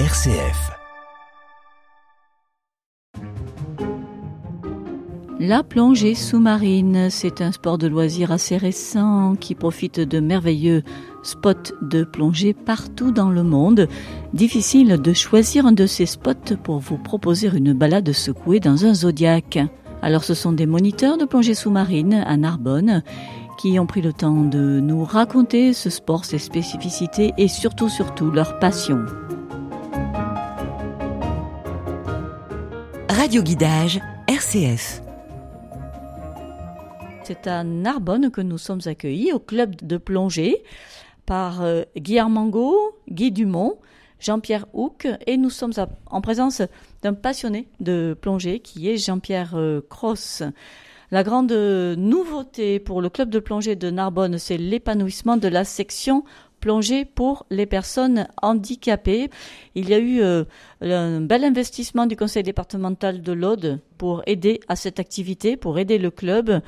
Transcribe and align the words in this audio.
RCF. 0.00 0.72
La 5.38 5.62
plongée 5.62 6.16
sous-marine, 6.16 7.10
c'est 7.10 7.40
un 7.40 7.52
sport 7.52 7.78
de 7.78 7.86
loisir 7.86 8.32
assez 8.32 8.56
récent 8.56 9.36
qui 9.38 9.54
profite 9.54 10.00
de 10.00 10.18
merveilleux 10.18 10.82
spots 11.22 11.70
de 11.80 12.02
plongée 12.02 12.54
partout 12.54 13.12
dans 13.12 13.30
le 13.30 13.44
monde. 13.44 13.86
Difficile 14.32 15.00
de 15.00 15.12
choisir 15.12 15.64
un 15.64 15.70
de 15.70 15.86
ces 15.86 16.06
spots 16.06 16.56
pour 16.64 16.80
vous 16.80 16.98
proposer 16.98 17.48
une 17.54 17.72
balade 17.72 18.10
secouée 18.10 18.58
dans 18.58 18.86
un 18.86 18.94
zodiaque. 18.94 19.60
Alors 20.02 20.24
ce 20.24 20.34
sont 20.34 20.52
des 20.52 20.66
moniteurs 20.66 21.18
de 21.18 21.24
plongée 21.24 21.54
sous-marine 21.54 22.14
à 22.26 22.36
Narbonne 22.36 23.04
qui 23.58 23.78
ont 23.78 23.86
pris 23.86 24.02
le 24.02 24.12
temps 24.12 24.42
de 24.42 24.80
nous 24.80 25.04
raconter 25.04 25.72
ce 25.72 25.88
sport, 25.88 26.24
ses 26.24 26.40
spécificités 26.40 27.32
et 27.38 27.46
surtout, 27.46 27.88
surtout 27.88 28.32
leur 28.32 28.58
passion. 28.58 29.04
Radio 33.24 33.42
Guidage, 33.42 34.02
RCF. 34.28 35.00
C'est 37.22 37.46
à 37.46 37.64
Narbonne 37.64 38.30
que 38.30 38.42
nous 38.42 38.58
sommes 38.58 38.82
accueillis 38.84 39.32
au 39.32 39.38
club 39.38 39.76
de 39.76 39.96
plongée 39.96 40.62
par 41.24 41.62
euh, 41.62 41.84
Guy 41.96 42.18
Armango, 42.18 42.98
Guy 43.10 43.32
Dumont, 43.32 43.78
Jean-Pierre 44.20 44.66
Houck 44.74 45.08
et 45.26 45.38
nous 45.38 45.48
sommes 45.48 45.72
en 46.04 46.20
présence 46.20 46.60
d'un 47.00 47.14
passionné 47.14 47.66
de 47.80 48.14
plongée 48.20 48.60
qui 48.60 48.90
est 48.90 48.98
Jean-Pierre 48.98 49.54
euh, 49.54 49.80
Cross. 49.88 50.42
La 51.10 51.22
grande 51.22 51.52
nouveauté 51.52 52.78
pour 52.78 53.00
le 53.00 53.08
club 53.08 53.30
de 53.30 53.38
plongée 53.38 53.74
de 53.74 53.88
Narbonne, 53.88 54.36
c'est 54.36 54.58
l'épanouissement 54.58 55.38
de 55.38 55.48
la 55.48 55.64
section 55.64 56.24
plongée 56.64 57.04
pour 57.04 57.44
les 57.50 57.66
personnes 57.66 58.26
handicapées. 58.40 59.28
Il 59.74 59.90
y 59.90 59.92
a 59.92 59.98
eu 59.98 60.22
euh, 60.22 60.44
un 60.80 61.20
bel 61.20 61.44
investissement 61.44 62.06
du 62.06 62.16
conseil 62.16 62.42
départemental 62.42 63.20
de 63.20 63.32
l'Aude 63.32 63.80
pour 63.98 64.22
aider 64.24 64.60
à 64.66 64.74
cette 64.74 64.98
activité, 64.98 65.58
pour 65.58 65.78
aider 65.78 65.98
le 65.98 66.10
club. 66.10 66.62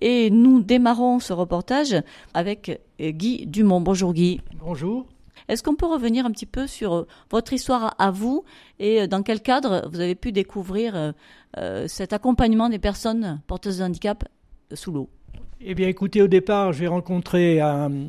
Et 0.00 0.30
nous 0.30 0.62
démarrons 0.62 1.18
ce 1.18 1.34
reportage 1.34 1.94
avec 2.32 2.80
euh, 3.02 3.10
Guy 3.10 3.44
Dumont. 3.44 3.82
Bonjour 3.82 4.14
Guy. 4.14 4.40
Bonjour. 4.58 5.04
Est-ce 5.48 5.62
qu'on 5.62 5.74
peut 5.74 5.84
revenir 5.84 6.24
un 6.24 6.30
petit 6.30 6.46
peu 6.46 6.66
sur 6.66 6.94
euh, 6.94 7.06
votre 7.30 7.52
histoire 7.52 7.94
à 7.98 8.10
vous 8.10 8.44
et 8.78 9.06
dans 9.06 9.22
quel 9.22 9.42
cadre 9.42 9.86
vous 9.92 10.00
avez 10.00 10.14
pu 10.14 10.32
découvrir 10.32 11.12
cet 11.86 12.14
accompagnement 12.14 12.70
des 12.70 12.78
personnes 12.78 13.42
porteuses 13.46 13.80
de 13.80 13.84
handicap 13.84 14.24
sous 14.72 14.92
l'eau? 14.92 15.10
Eh 15.64 15.74
bien 15.74 15.86
écoutez, 15.86 16.22
au 16.22 16.26
départ, 16.26 16.72
j'ai 16.72 16.88
rencontré 16.88 17.60
un, 17.60 18.08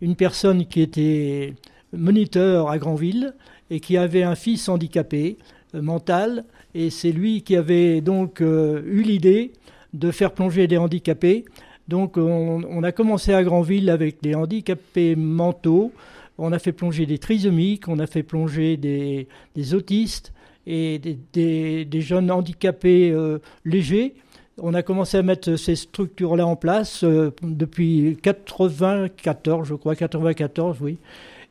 une 0.00 0.16
personne 0.16 0.66
qui 0.66 0.80
était 0.80 1.54
moniteur 1.92 2.70
à 2.70 2.78
Granville 2.78 3.34
et 3.70 3.80
qui 3.80 3.96
avait 3.96 4.22
un 4.22 4.34
fils 4.34 4.68
handicapé 4.68 5.38
euh, 5.74 5.82
mental. 5.82 6.44
Et 6.74 6.90
c'est 6.90 7.12
lui 7.12 7.42
qui 7.42 7.56
avait 7.56 8.00
donc 8.00 8.40
euh, 8.40 8.82
eu 8.86 9.02
l'idée 9.02 9.52
de 9.92 10.10
faire 10.10 10.32
plonger 10.32 10.66
des 10.66 10.78
handicapés. 10.78 11.44
Donc 11.88 12.16
on, 12.16 12.82
a 12.84 12.92
commencé 12.92 13.34
à 13.34 13.42
Granville 13.42 13.90
avec 13.90 14.22
des 14.22 14.36
handicapés 14.36 15.16
mentaux. 15.16 15.92
On 16.38 16.52
a 16.52 16.60
fait 16.60 16.70
plonger 16.70 17.04
des 17.04 17.18
trisomiques, 17.18 17.88
on 17.88 17.98
a 17.98 18.06
fait 18.06 18.22
plonger 18.22 18.76
des, 18.76 19.26
autistes 19.74 20.32
et 20.68 21.00
des, 21.32 22.00
jeunes 22.00 22.30
handicapés 22.30 23.10
euh, 23.10 23.38
légers. 23.64 24.14
On 24.62 24.74
a 24.74 24.82
commencé 24.82 25.16
à 25.16 25.22
mettre 25.22 25.56
ces 25.56 25.74
structures-là 25.74 26.46
en 26.46 26.56
place 26.56 27.02
euh, 27.04 27.32
depuis 27.42 28.18
94, 28.22 29.66
je 29.66 29.74
crois, 29.74 29.96
94, 29.96 30.78
oui. 30.80 30.98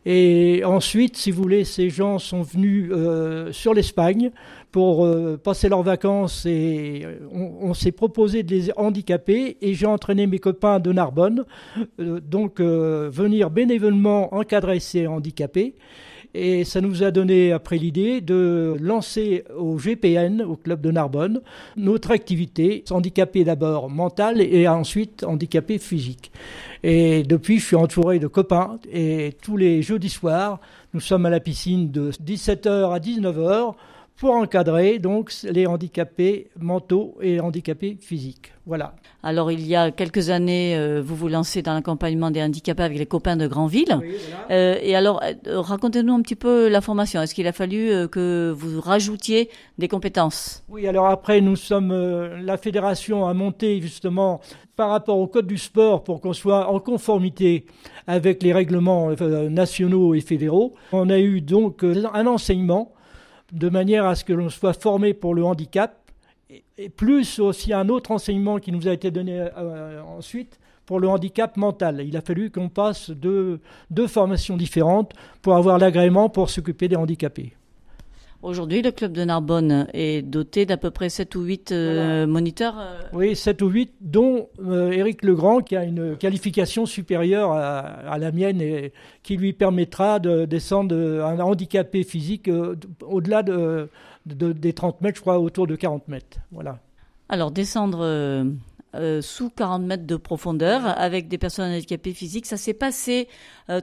Et 0.05 0.63
ensuite, 0.63 1.17
si 1.17 1.31
vous 1.31 1.41
voulez, 1.41 1.65
ces 1.65 1.89
gens 1.89 2.19
sont 2.19 2.41
venus 2.41 2.89
euh, 2.91 3.51
sur 3.51 3.73
l'Espagne 3.73 4.31
pour 4.71 5.05
euh, 5.05 5.37
passer 5.37 5.67
leurs 5.67 5.83
vacances 5.83 6.45
et 6.45 7.05
on, 7.33 7.73
s'est 7.73 7.91
proposé 7.91 8.43
de 8.43 8.55
les 8.55 8.71
handicaper 8.77 9.57
et 9.61 9.73
j'ai 9.73 9.85
entraîné 9.85 10.25
mes 10.25 10.39
copains 10.39 10.79
de 10.79 10.93
Narbonne, 10.93 11.43
donc 11.97 12.61
venir 12.61 13.49
bénévolement 13.49 14.33
encadrer 14.33 14.79
ces 14.79 15.05
handicapés. 15.05 15.75
Et 16.33 16.63
ça 16.63 16.79
nous 16.79 17.03
a 17.03 17.09
donné 17.09 17.51
après 17.51 17.77
l'idée 17.77 18.21
de 18.21 18.75
lancer 18.79 19.43
au 19.57 19.77
GPN, 19.77 20.43
au 20.43 20.55
club 20.55 20.81
de 20.81 20.91
Narbonne, 20.91 21.41
notre 21.75 22.11
activité, 22.11 22.83
handicapé 22.91 23.43
d'abord 23.43 23.89
mental 23.89 24.39
et 24.39 24.67
ensuite 24.67 25.23
handicapé 25.23 25.79
physique. 25.79 26.31
Et 26.83 27.23
depuis, 27.23 27.59
je 27.59 27.65
suis 27.65 27.75
entouré 27.75 28.19
de 28.19 28.27
copains 28.27 28.77
et 28.91 29.35
tous 29.41 29.57
les 29.57 29.81
jeudis 29.81 30.09
soirs, 30.09 30.59
nous 30.93 30.99
sommes 30.99 31.25
à 31.25 31.29
la 31.29 31.39
piscine 31.39 31.91
de 31.91 32.11
17h 32.11 32.93
à 32.93 32.99
19h 32.99 33.73
pour 34.19 34.31
encadrer 34.31 34.99
donc 34.99 35.31
les 35.43 35.65
handicapés 35.65 36.49
mentaux 36.59 37.15
et 37.21 37.39
handicapés 37.39 37.97
physiques. 38.01 38.51
Voilà. 38.65 38.93
Alors 39.23 39.49
il 39.49 39.65
y 39.65 39.77
a 39.77 39.91
quelques 39.91 40.29
années, 40.29 40.75
euh, 40.75 41.01
vous 41.01 41.15
vous 41.15 41.29
lancez 41.29 41.61
dans 41.61 41.73
l'accompagnement 41.73 42.29
des 42.29 42.43
handicapés 42.43 42.83
avec 42.83 42.97
les 42.97 43.05
copains 43.05 43.37
de 43.37 43.47
Grandville. 43.47 43.97
Oui, 44.01 44.15
euh, 44.51 44.77
et 44.81 44.93
alors, 44.93 45.23
euh, 45.23 45.61
racontez-nous 45.61 46.13
un 46.13 46.21
petit 46.21 46.35
peu 46.35 46.67
la 46.67 46.81
formation. 46.81 47.21
Est-ce 47.21 47.33
qu'il 47.33 47.47
a 47.47 47.53
fallu 47.53 48.09
que 48.09 48.53
vous 48.55 48.81
rajoutiez 48.81 49.49
des 49.77 49.87
compétences? 49.87 50.63
Oui, 50.67 50.85
alors 50.85 51.07
après, 51.07 51.39
nous 51.39 51.55
sommes 51.55 51.93
la 52.43 52.57
fédération 52.57 53.25
a 53.25 53.33
monté 53.33 53.79
justement 53.79 54.41
par 54.75 54.89
rapport 54.89 55.17
au 55.17 55.27
code 55.27 55.47
du 55.47 55.57
sport 55.57 56.03
pour 56.03 56.19
qu'on 56.19 56.33
soit 56.33 56.69
en 56.69 56.79
conformité 56.79 57.65
avec 58.05 58.43
les 58.43 58.51
règlements 58.51 59.11
nationaux 59.49 60.13
et 60.13 60.21
fédéraux. 60.21 60.73
On 60.91 61.09
a 61.09 61.19
eu 61.19 61.39
donc 61.41 61.83
un 61.83 62.27
enseignement 62.27 62.93
de 63.51 63.69
manière 63.69 64.05
à 64.05 64.15
ce 64.15 64.23
que 64.23 64.33
l'on 64.33 64.49
soit 64.49 64.73
formé 64.73 65.13
pour 65.13 65.33
le 65.33 65.43
handicap, 65.43 65.95
et 66.77 66.89
plus 66.89 67.39
aussi 67.39 67.73
un 67.73 67.89
autre 67.89 68.11
enseignement 68.11 68.57
qui 68.57 68.71
nous 68.71 68.87
a 68.87 68.93
été 68.93 69.11
donné 69.11 69.39
euh, 69.39 70.01
ensuite 70.03 70.59
pour 70.85 70.99
le 70.99 71.07
handicap 71.07 71.55
mental. 71.57 72.01
Il 72.03 72.17
a 72.17 72.21
fallu 72.21 72.49
qu'on 72.49 72.69
passe 72.69 73.11
deux 73.11 73.59
formations 74.07 74.57
différentes 74.57 75.13
pour 75.43 75.55
avoir 75.55 75.77
l'agrément 75.77 76.29
pour 76.29 76.49
s'occuper 76.49 76.87
des 76.87 76.95
handicapés. 76.95 77.53
Aujourd'hui, 78.41 78.81
le 78.81 78.91
club 78.91 79.11
de 79.11 79.25
Narbonne 79.25 79.87
est 79.93 80.21
doté 80.21 80.65
d'à 80.65 80.77
peu 80.77 80.91
près 80.91 81.09
7 81.09 81.35
ou 81.35 81.41
8 81.41 81.71
euh, 81.73 82.25
moniteurs. 82.25 82.79
Euh. 82.79 83.01
Oui, 83.11 83.35
7 83.35 83.61
ou 83.61 83.67
8, 83.67 83.91
dont 83.99 84.47
euh, 84.65 84.91
Éric 84.91 85.23
Legrand, 85.23 85.59
qui 85.59 85.75
a 85.75 85.83
une 85.83 86.15
qualification 86.15 86.85
supérieure 86.85 87.51
à, 87.51 88.17
la 88.17 88.31
mienne 88.31 88.61
et 88.61 88.93
qui 89.23 89.35
lui 89.35 89.51
permettra 89.51 90.19
de 90.19 90.45
descendre 90.45 90.95
un 90.95 91.37
handicapé 91.39 92.03
physique 92.03 92.49
au-delà 93.05 93.43
de, 93.43 93.89
des 94.25 94.71
30 94.71 95.01
mètres, 95.01 95.17
je 95.17 95.21
crois, 95.21 95.39
autour 95.39 95.67
de 95.67 95.75
40 95.75 96.07
mètres. 96.07 96.37
Voilà. 96.53 96.79
Alors, 97.27 97.51
descendre 97.51 98.45
sous 99.21 99.49
40 99.49 99.83
mètres 99.83 100.07
de 100.07 100.15
profondeur 100.15 100.85
avec 100.85 101.27
des 101.27 101.37
personnes 101.37 101.71
handicapées 101.71 102.13
physiques. 102.13 102.45
Ça 102.45 102.57
s'est 102.57 102.73
passé 102.73 103.27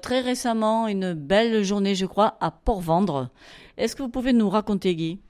très 0.01 0.21
récemment, 0.21 0.89
une 0.89 1.13
belle 1.13 1.63
journée, 1.63 1.95
je 1.95 2.07
crois, 2.07 2.37
à 2.41 2.51
Port-Vendre. 2.51 3.29
Est-ce 3.77 3.95
que 3.95 4.03
vous 4.03 4.09
pouvez 4.09 4.33
nous 4.33 4.49
raconter, 4.49 4.95
Guy? 4.95 5.21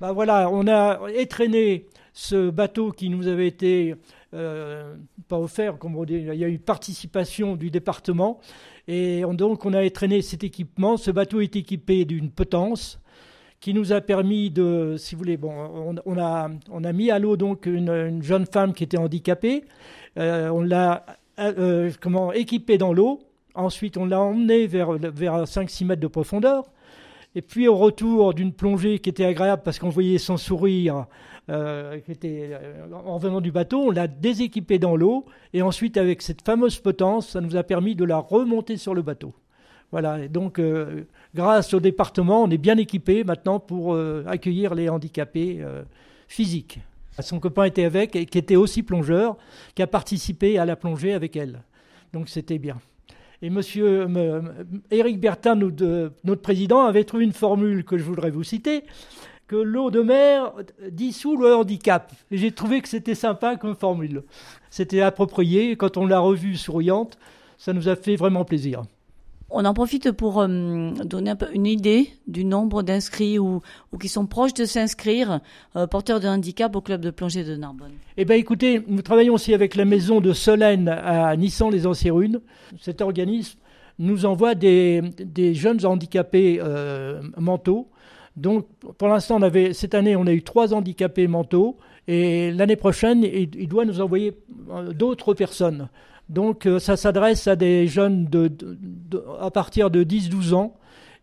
Bah 0.00 0.12
voilà, 0.12 0.50
on 0.50 0.66
a 0.66 1.00
étraîné 1.14 1.86
ce 2.12 2.50
bateau 2.50 2.90
qui 2.90 3.08
nous 3.08 3.28
avait 3.28 3.46
été 3.46 3.94
euh, 4.34 4.94
pas 5.28 5.38
offert, 5.38 5.76
on 5.82 6.04
il 6.04 6.34
y 6.34 6.44
a 6.44 6.48
eu 6.48 6.58
participation 6.58 7.56
du 7.56 7.70
département, 7.70 8.40
et 8.88 9.22
donc 9.32 9.64
on 9.64 9.72
a 9.72 9.84
étraîné 9.84 10.20
cet 10.22 10.44
équipement. 10.44 10.96
Ce 10.96 11.10
bateau 11.10 11.40
est 11.40 11.56
équipé 11.56 12.04
d'une 12.04 12.30
potence 12.30 13.00
qui 13.60 13.72
nous 13.72 13.92
a 13.92 14.02
permis 14.02 14.50
de, 14.50 14.96
si 14.98 15.14
vous 15.14 15.20
voulez, 15.20 15.38
bon, 15.38 15.96
on, 16.04 16.18
a, 16.18 16.50
on 16.70 16.84
a 16.84 16.92
mis 16.92 17.10
à 17.10 17.18
l'eau 17.18 17.36
donc 17.38 17.64
une, 17.64 18.22
jeune 18.22 18.44
femme 18.44 18.74
qui 18.74 18.84
était 18.84 18.98
handicapée. 18.98 19.64
Euh, 20.18 20.50
on 20.50 20.60
l'a 20.60 21.06
euh, 21.38 21.90
comment 22.00 22.32
équipée 22.32 22.76
dans 22.76 22.92
l'eau. 22.92 23.20
Ensuite, 23.54 23.96
on 23.96 24.04
l'a 24.04 24.20
emmenée 24.20 24.66
vers, 24.66 24.92
vers 24.92 25.44
5-6 25.44 25.86
mètres 25.86 26.02
de 26.02 26.08
profondeur. 26.08 26.64
Et 27.36 27.42
puis 27.42 27.66
au 27.66 27.76
retour 27.76 28.32
d'une 28.32 28.52
plongée 28.52 29.00
qui 29.00 29.10
était 29.10 29.24
agréable 29.24 29.62
parce 29.64 29.78
qu'on 29.78 29.88
voyait 29.88 30.18
son 30.18 30.36
sourire 30.36 31.06
euh, 31.50 31.98
euh, 32.24 32.86
en 32.92 33.18
venant 33.18 33.40
du 33.40 33.50
bateau, 33.50 33.88
on 33.88 33.90
l'a 33.90 34.06
déséquipée 34.06 34.78
dans 34.78 34.96
l'eau 34.96 35.26
et 35.52 35.60
ensuite 35.60 35.96
avec 35.96 36.22
cette 36.22 36.42
fameuse 36.42 36.78
potence, 36.78 37.30
ça 37.30 37.40
nous 37.40 37.56
a 37.56 37.64
permis 37.64 37.96
de 37.96 38.04
la 38.04 38.18
remonter 38.18 38.76
sur 38.76 38.94
le 38.94 39.02
bateau. 39.02 39.34
Voilà, 39.90 40.20
et 40.20 40.28
donc 40.28 40.58
euh, 40.58 41.04
grâce 41.34 41.74
au 41.74 41.80
département, 41.80 42.42
on 42.42 42.50
est 42.50 42.58
bien 42.58 42.78
équipé 42.78 43.24
maintenant 43.24 43.58
pour 43.58 43.96
accueillir 44.26 44.74
les 44.74 44.88
handicapés 44.88 45.64
physiques. 46.28 46.78
Son 47.20 47.38
copain 47.40 47.64
était 47.64 47.84
avec 47.84 48.16
et 48.16 48.26
qui 48.26 48.38
était 48.38 48.56
aussi 48.56 48.82
plongeur, 48.82 49.36
qui 49.74 49.82
a 49.82 49.86
participé 49.86 50.58
à 50.58 50.64
la 50.64 50.76
plongée 50.76 51.12
avec 51.12 51.36
elle. 51.36 51.62
Donc 52.12 52.28
c'était 52.28 52.58
bien. 52.58 52.78
Et 53.44 53.50
monsieur 53.50 54.06
Éric 54.90 55.20
Bertin, 55.20 55.54
notre 55.54 56.40
président, 56.40 56.86
avait 56.86 57.04
trouvé 57.04 57.24
une 57.24 57.34
formule 57.34 57.84
que 57.84 57.98
je 57.98 58.02
voudrais 58.02 58.30
vous 58.30 58.42
citer 58.42 58.84
que 59.48 59.56
l'eau 59.56 59.90
de 59.90 60.00
mer 60.00 60.54
dissout 60.90 61.36
le 61.36 61.54
handicap. 61.54 62.10
Et 62.30 62.38
j'ai 62.38 62.52
trouvé 62.52 62.80
que 62.80 62.88
c'était 62.88 63.14
sympa 63.14 63.56
comme 63.56 63.76
formule. 63.76 64.22
C'était 64.70 65.02
approprié. 65.02 65.76
Quand 65.76 65.98
on 65.98 66.06
l'a 66.06 66.20
revue 66.20 66.56
souriante, 66.56 67.18
ça 67.58 67.74
nous 67.74 67.90
a 67.90 67.96
fait 67.96 68.16
vraiment 68.16 68.46
plaisir. 68.46 68.84
On 69.50 69.64
en 69.64 69.74
profite 69.74 70.10
pour 70.10 70.40
euh, 70.40 70.90
donner 71.04 71.34
une 71.52 71.66
idée 71.66 72.08
du 72.26 72.44
nombre 72.44 72.82
d'inscrits 72.82 73.38
ou, 73.38 73.60
qui 74.00 74.08
sont 74.08 74.26
proches 74.26 74.54
de 74.54 74.64
s'inscrire, 74.64 75.40
euh, 75.76 75.86
porteurs 75.86 76.20
de 76.20 76.26
handicap 76.26 76.74
au 76.74 76.80
club 76.80 77.00
de 77.00 77.10
plongée 77.10 77.44
de 77.44 77.54
Narbonne. 77.54 77.92
Eh 78.16 78.24
bien 78.24 78.36
écoutez, 78.36 78.82
nous 78.88 79.02
travaillons 79.02 79.34
aussi 79.34 79.54
avec 79.54 79.76
la 79.76 79.84
maison 79.84 80.20
de 80.20 80.32
Solène 80.32 80.88
à 80.88 81.36
Nissan-les-Anciens-Runes. 81.36 82.40
Cet 82.80 83.00
organisme 83.00 83.58
nous 83.98 84.26
envoie 84.26 84.54
des, 84.54 85.02
jeunes 85.54 85.84
handicapés 85.84 86.58
euh, 86.60 87.22
mentaux. 87.36 87.88
Donc 88.36 88.66
pour 88.98 89.08
l'instant, 89.08 89.38
cette 89.72 89.94
année, 89.94 90.16
on 90.16 90.26
a 90.26 90.32
eu 90.32 90.42
trois 90.42 90.74
handicapés 90.74 91.28
mentaux 91.28 91.76
et 92.08 92.50
l'année 92.50 92.76
prochaine, 92.76 93.22
il, 93.22 93.68
doit 93.68 93.84
nous 93.84 94.00
envoyer 94.00 94.36
d'autres 94.92 95.34
personnes. 95.34 95.88
Donc 96.28 96.66
euh, 96.66 96.78
ça 96.78 96.96
s'adresse 96.96 97.46
à 97.46 97.56
des 97.56 97.86
jeunes 97.86 98.26
de, 98.26 98.48
de, 98.48 98.76
de, 98.80 99.22
à 99.40 99.50
partir 99.50 99.90
de 99.90 100.04
10-12 100.04 100.54
ans. 100.54 100.76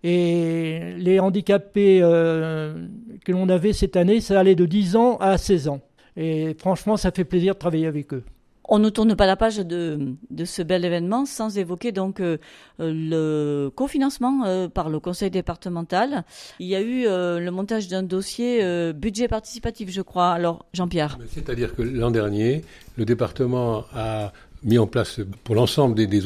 Et 0.03 0.94
les 0.98 1.19
handicapés 1.19 2.00
euh, 2.01 2.88
que 3.24 3.31
l'on 3.31 3.50
avait 3.50 3.74
cette 3.74 3.95
année, 3.95 4.19
ça 4.19 4.39
allait 4.39 4.56
de 4.56 4.65
10 4.65 4.95
ans 4.95 5.18
à 5.18 5.38
16 5.38 5.68
ans. 5.68 5.81
Et 6.18 6.56
franchement, 6.57 6.98
ça 6.98 7.12
fait 7.12 7.24
plaisir 7.24 7.53
de 7.53 7.59
travailler 7.59 7.88
avec 7.88 8.13
eux. 8.13 8.24
On 8.74 8.80
ne 8.80 8.89
tourne 8.89 9.15
pas 9.15 9.25
la 9.25 9.36
page 9.36 9.57
de, 9.57 10.15
de 10.30 10.45
ce 10.45 10.62
bel 10.62 10.86
événement 10.86 11.25
sans 11.25 11.57
évoquer 11.57 11.92
donc 11.92 12.21
euh, 12.21 12.38
le 12.80 13.69
cofinancement 13.75 14.45
euh, 14.45 14.69
par 14.69 14.89
le 14.89 15.01
conseil 15.01 15.30
départemental. 15.30 16.24
Il 16.59 16.68
y 16.68 16.75
a 16.75 16.81
eu 16.81 17.06
euh, 17.06 17.39
le 17.39 17.51
montage 17.51 17.89
d'un 17.89 18.01
dossier 18.01 18.63
euh, 18.63 18.94
budget 18.94 19.27
participatif, 19.27 19.89
je 19.89 20.01
crois. 20.01 20.30
Alors, 20.30 20.65
Jean-Pierre. 20.74 21.18
C'est-à-dire 21.27 21.75
que 21.75 21.81
l'an 21.81 22.12
dernier, 22.12 22.63
le 22.95 23.03
département 23.03 23.83
a 23.94 24.31
mis 24.63 24.78
en 24.78 24.88
place 24.88 25.19
pour 25.44 25.56
l'ensemble 25.56 25.96
des, 25.96 26.08
des 26.08 26.24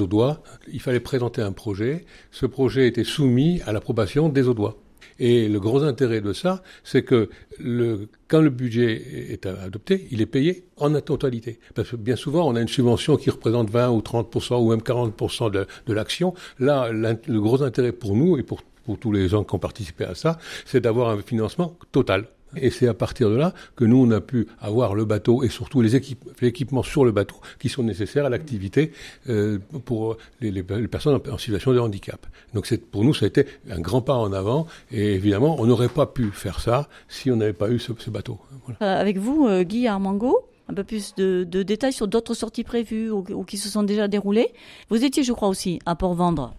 il 0.71 0.81
fallait 0.81 0.99
présenter 0.99 1.41
un 1.41 1.51
projet. 1.51 2.05
Ce 2.31 2.45
projet 2.45 2.87
était 2.87 3.03
soumis 3.03 3.61
à 3.65 3.71
l'approbation 3.71 4.29
des 4.29 4.47
Audois. 4.47 4.77
Et 5.17 5.47
le 5.47 5.59
gros 5.61 5.83
intérêt 5.83 6.19
de 6.19 6.33
ça, 6.33 6.61
c'est 6.83 7.03
que 7.03 7.29
le, 7.57 8.09
quand 8.27 8.41
le 8.41 8.49
budget 8.49 9.31
est 9.31 9.45
adopté, 9.45 10.07
il 10.11 10.21
est 10.21 10.25
payé 10.25 10.65
en 10.77 10.91
totalité. 10.99 11.59
Parce 11.73 11.91
que 11.91 11.95
bien 11.95 12.17
souvent, 12.17 12.47
on 12.47 12.55
a 12.55 12.61
une 12.61 12.67
subvention 12.67 13.15
qui 13.15 13.29
représente 13.29 13.69
20 13.69 13.91
ou 13.91 13.99
30% 13.99 14.61
ou 14.61 14.71
même 14.71 14.81
40 14.81 15.51
de, 15.51 15.67
de 15.87 15.93
l'action. 15.93 16.33
Là, 16.59 16.91
le 16.91 17.39
gros 17.39 17.63
intérêt 17.63 17.93
pour 17.93 18.15
nous 18.15 18.37
et 18.37 18.43
pour 18.43 18.61
tous 18.99 19.11
les 19.11 19.29
gens 19.29 19.43
qui 19.43 19.55
ont 19.55 19.59
participé 19.59 20.03
à 20.03 20.15
ça, 20.15 20.37
c'est 20.65 20.81
d'avoir 20.81 21.09
un 21.09 21.21
financement 21.21 21.77
total. 21.91 22.25
Et 22.57 22.69
c'est 22.69 22.87
à 22.87 22.93
partir 22.93 23.29
de 23.29 23.35
là 23.35 23.53
que 23.75 23.85
nous, 23.85 23.97
on 23.97 24.11
a 24.11 24.21
pu 24.21 24.47
avoir 24.59 24.95
le 24.95 25.05
bateau 25.05 25.43
et 25.43 25.49
surtout 25.49 25.81
les 25.81 25.95
équipes, 25.95 26.23
l'équipement 26.41 26.83
sur 26.83 27.05
le 27.05 27.11
bateau 27.11 27.35
qui 27.59 27.69
sont 27.69 27.83
nécessaires 27.83 28.25
à 28.25 28.29
l'activité 28.29 28.91
euh, 29.29 29.59
pour 29.85 30.17
les, 30.41 30.51
les, 30.51 30.63
les, 30.63 30.87
personnes 30.87 31.15
en, 31.15 31.33
en, 31.33 31.37
situation 31.37 31.73
de 31.73 31.79
handicap. 31.79 32.25
Donc 32.53 32.65
c'est, 32.65 32.77
pour 32.77 33.03
nous, 33.03 33.13
ça 33.13 33.25
a 33.25 33.27
été 33.27 33.45
un 33.69 33.79
grand 33.79 34.01
pas 34.01 34.15
en 34.15 34.33
avant. 34.33 34.67
Et 34.91 35.13
évidemment, 35.13 35.55
on 35.59 35.65
n'aurait 35.65 35.89
pas 35.89 36.05
pu 36.05 36.31
faire 36.31 36.59
ça 36.59 36.87
si 37.07 37.31
on 37.31 37.35
n'avait 37.35 37.53
pas 37.53 37.69
eu 37.69 37.79
ce, 37.79 37.91
ce 37.97 38.09
bateau. 38.09 38.39
Voilà. 38.65 38.77
Euh, 38.81 39.01
avec 39.01 39.17
vous, 39.17 39.47
euh, 39.47 39.63
Guy 39.63 39.87
Armango 39.87 40.45
un 40.67 40.73
peu 40.73 40.83
plus 40.83 41.13
de, 41.15 41.43
de 41.43 41.63
détails 41.63 41.93
sur 41.93 42.07
d'autres 42.07 42.33
sorties 42.33 42.63
prévues 42.63 43.11
ou, 43.11 43.23
ou, 43.29 43.43
qui 43.43 43.57
se 43.57 43.69
sont 43.69 43.83
déjà 43.83 44.07
déroulées. 44.07 44.49
Vous 44.89 45.03
étiez, 45.03 45.23
je 45.23 45.31
crois, 45.31 45.47
aussi 45.47 45.79
à 45.85 45.95
Port-Vendre. 45.95 46.55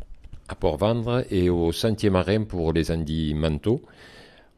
À 0.48 0.54
Port-Vendre 0.54 1.24
et 1.30 1.50
au 1.50 1.72
Sentier 1.72 2.10
Marin 2.10 2.44
pour 2.44 2.72
les 2.72 2.92
Andis 2.92 3.34
Manteaux 3.34 3.80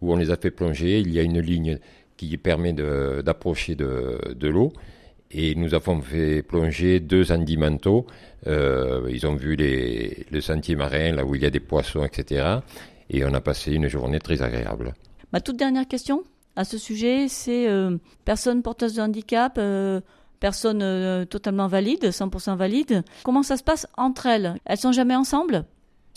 où 0.00 0.12
on 0.12 0.16
les 0.16 0.30
a 0.30 0.36
fait 0.36 0.50
plonger. 0.50 1.00
Il 1.00 1.12
y 1.12 1.18
a 1.18 1.22
une 1.22 1.40
ligne 1.40 1.78
qui 2.16 2.36
permet 2.36 2.72
d'approcher 2.72 3.74
de, 3.74 4.18
de, 4.34 4.48
l'eau. 4.48 4.72
Et 5.30 5.54
nous 5.54 5.74
avons 5.74 6.00
fait 6.00 6.42
plonger 6.42 7.00
deux 7.00 7.32
andimanteaux. 7.32 8.06
Euh, 8.46 9.08
ils 9.10 9.26
ont 9.26 9.34
vu 9.34 9.56
les, 9.56 10.26
le 10.30 10.40
sentier 10.40 10.74
marin, 10.74 11.12
là 11.12 11.24
où 11.24 11.34
il 11.34 11.42
y 11.42 11.46
a 11.46 11.50
des 11.50 11.60
poissons, 11.60 12.04
etc. 12.04 12.58
Et 13.10 13.24
on 13.24 13.32
a 13.34 13.40
passé 13.40 13.72
une 13.72 13.88
journée 13.88 14.18
très 14.18 14.42
agréable. 14.42 14.94
Ma 15.32 15.40
toute 15.40 15.56
dernière 15.56 15.86
question 15.86 16.24
à 16.58 16.64
ce 16.64 16.76
sujet, 16.76 17.28
c'est 17.28 17.68
euh, 17.68 17.96
personnes 18.24 18.62
porteuses 18.62 18.94
de 18.94 19.00
handicap, 19.00 19.54
euh, 19.58 20.00
personnes 20.40 20.82
euh, 20.82 21.24
totalement 21.24 21.68
valides, 21.68 22.06
100% 22.06 22.56
valides. 22.56 23.04
Comment 23.22 23.44
ça 23.44 23.56
se 23.56 23.62
passe 23.62 23.86
entre 23.96 24.26
elles? 24.26 24.56
Elles 24.64 24.78
sont 24.78 24.90
jamais 24.90 25.14
ensemble? 25.14 25.64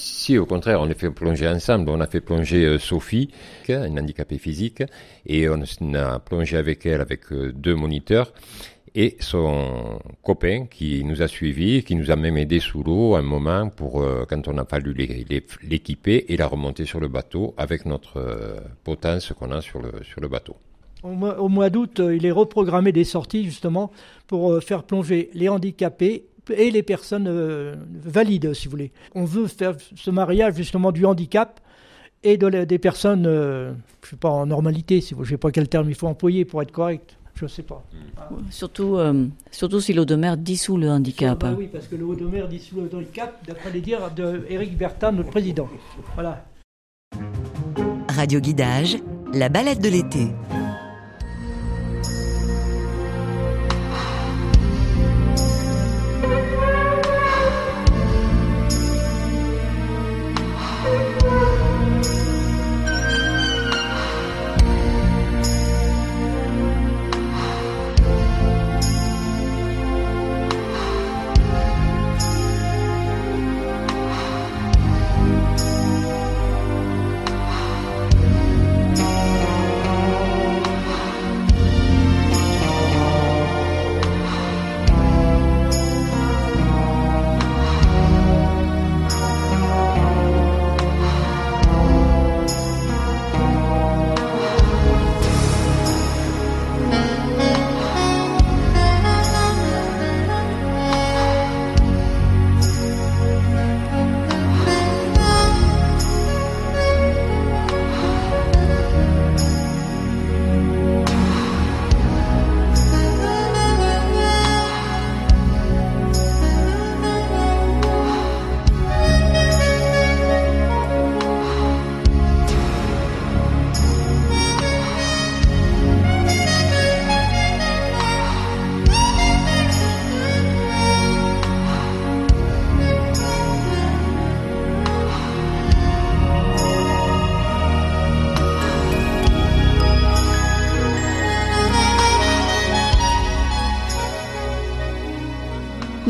Si, 0.01 0.37
au 0.37 0.45
contraire, 0.45 0.81
on 0.81 0.85
les 0.85 0.95
fait 0.95 1.11
plonger 1.11 1.47
ensemble. 1.47 1.89
On 1.89 2.01
a 2.01 2.07
fait 2.07 2.21
plonger 2.21 2.65
euh, 2.65 2.79
Sophie, 2.79 3.29
une 3.69 3.99
handicapée 3.99 4.37
physique, 4.37 4.83
et 5.25 5.47
on 5.47 5.61
a 5.93 6.19
plongé 6.19 6.57
avec 6.57 6.85
elle 6.85 7.01
avec 7.01 7.31
euh, 7.31 7.51
deux 7.53 7.75
moniteurs 7.75 8.33
et 8.93 9.15
son 9.21 9.99
copain 10.21 10.65
qui 10.65 11.05
nous 11.05 11.21
a 11.21 11.27
suivis, 11.29 11.83
qui 11.83 11.95
nous 11.95 12.11
a 12.11 12.17
même 12.17 12.35
aidé 12.35 12.59
sous 12.59 12.83
l'eau 12.83 13.15
un 13.15 13.21
moment 13.21 13.69
pour 13.69 14.01
euh, 14.01 14.25
quand 14.27 14.49
on 14.49 14.57
a 14.57 14.65
fallu 14.65 14.93
l'équiper 15.63 16.25
et 16.27 16.35
la 16.35 16.47
remonter 16.47 16.85
sur 16.85 16.99
le 16.99 17.07
bateau 17.07 17.53
avec 17.57 17.85
notre 17.85 18.61
potence 18.83 19.31
qu'on 19.39 19.51
a 19.51 19.61
sur 19.61 19.81
le, 19.81 20.03
sur 20.03 20.19
le 20.19 20.27
bateau. 20.27 20.57
Au 21.03 21.47
mois, 21.49 21.69
d'août, 21.69 21.99
il 21.99 22.25
est 22.25 22.31
reprogrammé 22.31 22.91
des 22.91 23.05
sorties 23.05 23.45
justement 23.45 23.91
pour 24.27 24.61
faire 24.61 24.83
plonger 24.83 25.29
les 25.33 25.47
handicapés 25.47 26.25
et 26.49 26.71
les 26.71 26.83
personnes 26.83 27.27
euh, 27.27 27.75
valides, 28.03 28.53
si 28.53 28.65
vous 28.65 28.71
voulez. 28.71 28.91
On 29.15 29.25
veut 29.25 29.47
faire 29.47 29.75
ce 29.95 30.09
mariage 30.09 30.55
justement 30.55 30.91
du 30.91 31.05
handicap 31.05 31.59
et 32.23 32.37
de 32.37 32.47
la, 32.47 32.65
des 32.65 32.79
personnes, 32.79 33.25
euh, 33.25 33.73
je 34.01 34.07
ne 34.07 34.09
sais 34.11 34.15
pas, 34.17 34.29
en 34.29 34.45
normalité, 34.45 35.01
si 35.01 35.13
vous, 35.13 35.23
je 35.23 35.31
ne 35.31 35.35
sais 35.35 35.39
pas 35.39 35.51
quel 35.51 35.67
terme 35.67 35.89
il 35.89 35.95
faut 35.95 36.07
employer 36.07 36.45
pour 36.45 36.61
être 36.61 36.71
correct. 36.71 37.17
Je 37.35 37.45
ne 37.45 37.49
sais 37.49 37.63
pas. 37.63 37.83
Ah. 38.17 38.29
Surtout, 38.51 38.97
euh, 38.97 39.25
surtout 39.49 39.79
si 39.79 39.93
l'eau 39.93 40.05
de 40.05 40.15
mer 40.15 40.37
dissout 40.37 40.77
le 40.77 40.89
handicap. 40.89 41.39
Bah 41.39 41.55
oui, 41.57 41.69
parce 41.71 41.87
que 41.87 41.95
l'eau 41.95 42.13
de 42.13 42.25
mer 42.25 42.47
dissout 42.47 42.81
le 42.81 42.95
handicap, 42.95 43.43
d'après 43.47 43.71
les 43.71 43.81
dires 43.81 44.11
d'Éric 44.11 44.77
Bertin, 44.77 45.11
notre 45.11 45.29
président. 45.29 45.67
Voilà. 46.13 46.45
Radio 48.09 48.39
Guidage, 48.39 48.97
la 49.33 49.49
balade 49.49 49.79
de 49.79 49.89
l'été. 49.89 50.27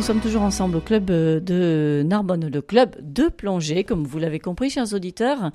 Nous 0.02 0.08
sommes 0.08 0.20
toujours 0.20 0.42
ensemble 0.42 0.78
au 0.78 0.82
club 0.82 1.06
de 1.06 2.02
Narbonne, 2.04 2.50
le 2.52 2.62
club 2.64 2.96
de 3.04 3.28
plongée, 3.28 3.84
comme 3.84 4.04
vous 4.04 4.18
l'avez 4.18 4.40
compris, 4.40 4.72
chers 4.72 4.96
auditeurs. 4.96 5.52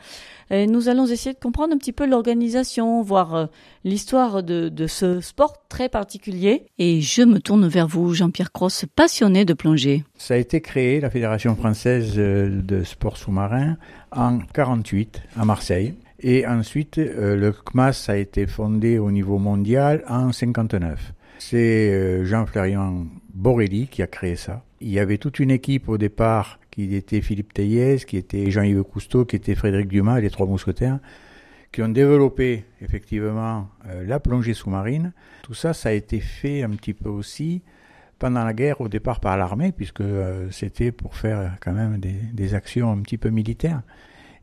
Nous 0.52 0.88
allons 0.88 1.04
essayer 1.08 1.34
de 1.34 1.40
comprendre 1.40 1.74
un 1.74 1.78
petit 1.78 1.90
peu 1.90 2.06
l'organisation, 2.06 3.02
voir 3.02 3.34
euh, 3.34 3.46
l'histoire 3.82 4.44
de, 4.44 4.86
ce 4.86 5.20
sport 5.20 5.66
très 5.68 5.88
particulier. 5.88 6.66
Et 6.78 7.00
je 7.00 7.22
me 7.22 7.40
tourne 7.40 7.66
vers 7.66 7.88
vous, 7.88 8.14
Jean-Pierre 8.14 8.52
Cross, 8.52 8.84
passionné 8.94 9.44
de 9.44 9.52
plongée. 9.52 10.04
Ça 10.16 10.34
a 10.34 10.36
été 10.36 10.60
créé, 10.60 11.00
la 11.00 11.10
Fédération 11.10 11.56
française 11.56 12.12
euh, 12.16 12.62
de 12.62 12.84
sport 12.84 13.16
sous-marin, 13.16 13.76
en 14.12 14.38
48 14.38 15.22
à 15.36 15.44
Marseille. 15.44 15.94
Et 16.20 16.46
ensuite, 16.46 16.98
euh, 16.98 17.34
le 17.34 17.50
CMAS 17.50 18.04
a 18.06 18.16
été 18.16 18.46
fondé 18.46 19.00
au 19.00 19.10
niveau 19.10 19.38
mondial 19.38 20.04
en 20.08 20.30
59. 20.30 21.14
C'est 21.40 22.24
Jean 22.24 22.46
Florian 22.46 23.06
Borelli 23.36 23.86
qui 23.86 24.02
a 24.02 24.06
créé 24.06 24.34
ça. 24.34 24.64
Il 24.80 24.88
y 24.88 24.98
avait 24.98 25.18
toute 25.18 25.38
une 25.38 25.50
équipe 25.50 25.88
au 25.90 25.98
départ 25.98 26.58
qui 26.70 26.94
était 26.94 27.20
Philippe 27.20 27.52
Théiez, 27.52 27.98
qui 27.98 28.16
était 28.16 28.50
Jean-Yves 28.50 28.82
Cousteau, 28.82 29.24
qui 29.26 29.36
était 29.36 29.54
Frédéric 29.54 29.88
Dumas, 29.88 30.20
les 30.20 30.30
trois 30.30 30.46
mousquetaires, 30.46 30.98
qui 31.70 31.82
ont 31.82 31.88
développé 31.90 32.64
effectivement 32.80 33.68
euh, 33.88 34.06
la 34.06 34.20
plongée 34.20 34.54
sous-marine. 34.54 35.12
Tout 35.42 35.52
ça, 35.52 35.74
ça 35.74 35.90
a 35.90 35.92
été 35.92 36.20
fait 36.20 36.62
un 36.62 36.70
petit 36.70 36.94
peu 36.94 37.10
aussi 37.10 37.62
pendant 38.18 38.42
la 38.42 38.54
guerre 38.54 38.80
au 38.80 38.88
départ 38.88 39.20
par 39.20 39.36
l'armée, 39.36 39.72
puisque 39.72 40.00
euh, 40.00 40.50
c'était 40.50 40.90
pour 40.92 41.14
faire 41.14 41.56
quand 41.60 41.72
même 41.72 41.98
des, 41.98 42.54
actions 42.54 42.90
un 42.90 43.02
petit 43.02 43.18
peu 43.18 43.28
militaires. 43.28 43.82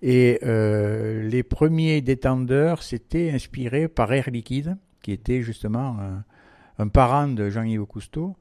Et 0.03 0.39
euh, 0.43 1.27
les 1.27 1.41
premiers 1.41 2.01
détendeurs 2.01 2.83
s'étaient 2.83 3.31
inspirés 3.31 3.87
par 3.87 4.13
Air 4.13 4.29
Liquide, 4.29 4.77
qui 5.01 5.11
était 5.11 5.41
justement 5.41 5.97
un 6.77 6.87
parent 6.87 7.27
de 7.27 7.49
Jean-Yves 7.49 7.85
Cousteau, 7.85 8.35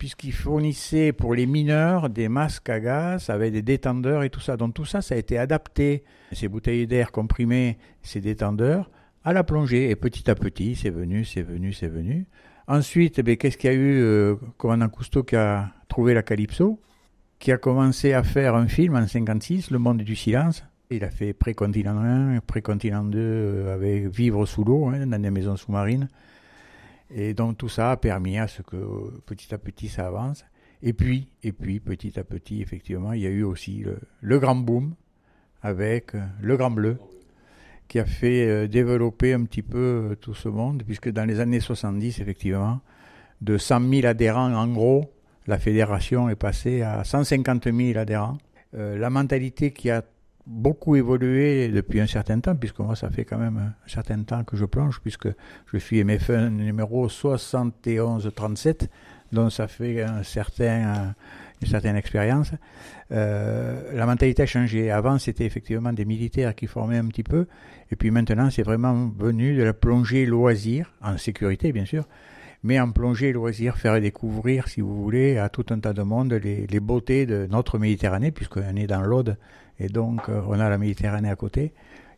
puisqu'il 0.00 0.32
fournissait 0.32 1.12
pour 1.12 1.34
les 1.34 1.44
mineurs 1.44 2.08
des 2.08 2.30
masques 2.30 2.70
à 2.70 2.80
gaz 2.80 3.28
avec 3.28 3.52
des 3.52 3.60
détendeurs 3.60 4.22
et 4.22 4.30
tout 4.30 4.40
ça. 4.40 4.56
Donc 4.56 4.72
tout 4.72 4.86
ça, 4.86 5.02
ça 5.02 5.14
a 5.14 5.18
été 5.18 5.36
adapté, 5.36 6.04
ces 6.32 6.48
bouteilles 6.48 6.86
d'air 6.86 7.12
comprimées, 7.12 7.76
ces 8.00 8.22
détendeurs, 8.22 8.90
à 9.24 9.34
la 9.34 9.44
plongée. 9.44 9.90
Et 9.90 9.96
petit 9.96 10.30
à 10.30 10.34
petit, 10.34 10.74
c'est 10.74 10.88
venu, 10.88 11.26
c'est 11.26 11.42
venu, 11.42 11.74
c'est 11.74 11.88
venu. 11.88 12.26
Ensuite, 12.66 13.18
eh 13.18 13.36
qu'est-ce 13.36 13.58
qu'il 13.58 13.70
y 13.70 13.74
a 13.74 13.76
eu 13.76 14.00
euh, 14.00 14.36
Commandant 14.56 14.88
Cousteau 14.88 15.22
qui 15.22 15.36
a 15.36 15.70
trouvé 15.86 16.14
la 16.14 16.22
Calypso, 16.22 16.80
qui 17.38 17.52
a 17.52 17.58
commencé 17.58 18.14
à 18.14 18.22
faire 18.22 18.54
un 18.54 18.68
film 18.68 18.96
en 18.96 19.06
56, 19.06 19.70
Le 19.70 19.78
Monde 19.78 19.98
du 19.98 20.16
silence. 20.16 20.64
Il 20.88 21.04
a 21.04 21.10
fait 21.10 21.34
Précontinent 21.34 21.98
1, 21.98 22.40
Précontinent 22.46 23.04
2 23.04 23.18
euh, 23.18 23.74
avec 23.74 24.06
Vivre 24.06 24.46
sous 24.46 24.64
l'eau, 24.64 24.86
hein, 24.86 25.06
dans 25.06 25.20
des 25.20 25.30
maisons 25.30 25.58
sous-marines. 25.58 26.08
Et 27.12 27.34
donc 27.34 27.58
tout 27.58 27.68
ça 27.68 27.92
a 27.92 27.96
permis 27.96 28.38
à 28.38 28.46
ce 28.46 28.62
que 28.62 28.76
petit 29.26 29.52
à 29.54 29.58
petit 29.58 29.88
ça 29.88 30.06
avance. 30.06 30.44
Et 30.82 30.92
puis, 30.92 31.28
et 31.42 31.52
puis 31.52 31.78
petit 31.80 32.18
à 32.18 32.24
petit, 32.24 32.62
effectivement, 32.62 33.12
il 33.12 33.20
y 33.20 33.26
a 33.26 33.30
eu 33.30 33.42
aussi 33.42 33.84
le, 34.22 34.38
grand 34.38 34.56
boom 34.56 34.94
avec 35.62 36.14
euh, 36.14 36.20
le 36.40 36.56
grand 36.56 36.70
bleu 36.70 36.96
qui 37.86 37.98
a 37.98 38.06
fait 38.06 38.46
euh, 38.46 38.66
développer 38.66 39.34
un 39.34 39.44
petit 39.44 39.62
peu 39.62 40.10
euh, 40.12 40.14
tout 40.14 40.32
ce 40.32 40.48
monde, 40.48 40.82
puisque 40.84 41.10
dans 41.10 41.26
les 41.26 41.40
années 41.40 41.60
70, 41.60 42.20
effectivement, 42.20 42.80
de 43.42 43.58
100 43.58 43.88
000 43.90 44.06
adhérents 44.06 44.54
en 44.54 44.68
gros, 44.68 45.12
la 45.46 45.58
fédération 45.58 46.30
est 46.30 46.36
passée 46.36 46.82
à 46.82 47.04
150 47.04 47.64
000 47.64 47.98
adhérents. 47.98 48.38
la 48.72 49.10
mentalité 49.10 49.72
qui 49.72 49.90
a 49.90 50.04
beaucoup 50.50 50.96
évolué 50.96 51.68
depuis 51.68 52.00
un 52.00 52.08
certain 52.08 52.40
temps, 52.40 52.56
puisque 52.56 52.80
moi, 52.80 52.96
ça 52.96 53.08
fait 53.08 53.24
quand 53.24 53.38
même 53.38 53.56
un 53.56 53.88
certain 53.88 54.20
temps 54.24 54.42
que 54.42 54.56
je 54.56 54.64
plonge, 54.64 55.00
puisque 55.00 55.28
je 55.72 55.78
suis 55.78 56.02
MF1 56.02 56.48
numéro 56.48 57.08
7137, 57.08 58.90
donc 59.32 59.52
ça 59.52 59.68
fait 59.68 60.02
un 60.02 60.24
certain, 60.24 61.14
une 61.62 61.68
certaine 61.68 61.94
expérience. 61.94 62.50
Euh, 63.12 63.92
la 63.94 64.06
mentalité 64.06 64.42
a 64.42 64.46
changé. 64.46 64.90
Avant, 64.90 65.18
c'était 65.18 65.44
effectivement 65.44 65.92
des 65.92 66.04
militaires 66.04 66.54
qui 66.56 66.66
formaient 66.66 66.98
un 66.98 67.06
petit 67.06 67.22
peu, 67.22 67.46
et 67.92 67.96
puis 67.96 68.10
maintenant, 68.10 68.50
c'est 68.50 68.64
vraiment 68.64 69.12
venu 69.16 69.56
de 69.56 69.62
la 69.62 69.72
plongée 69.72 70.26
loisir, 70.26 70.92
en 71.00 71.16
sécurité 71.16 71.72
bien 71.72 71.84
sûr, 71.84 72.08
mais 72.64 72.80
en 72.80 72.90
plongée 72.90 73.32
loisir, 73.32 73.78
faire 73.78 74.00
découvrir, 74.00 74.66
si 74.66 74.80
vous 74.80 75.00
voulez, 75.00 75.38
à 75.38 75.48
tout 75.48 75.64
un 75.70 75.78
tas 75.78 75.92
de 75.92 76.02
monde 76.02 76.32
les, 76.32 76.66
les 76.66 76.80
beautés 76.80 77.24
de 77.24 77.46
notre 77.48 77.78
Méditerranée, 77.78 78.32
puisqu'on 78.32 78.74
est 78.76 78.88
dans 78.88 79.02
l'Aude, 79.02 79.36
et 79.80 79.88
donc, 79.88 80.28
euh, 80.28 80.42
on 80.46 80.60
a 80.60 80.68
la 80.68 80.78
Méditerranée 80.78 81.30
à 81.30 81.36
côté 81.36 81.72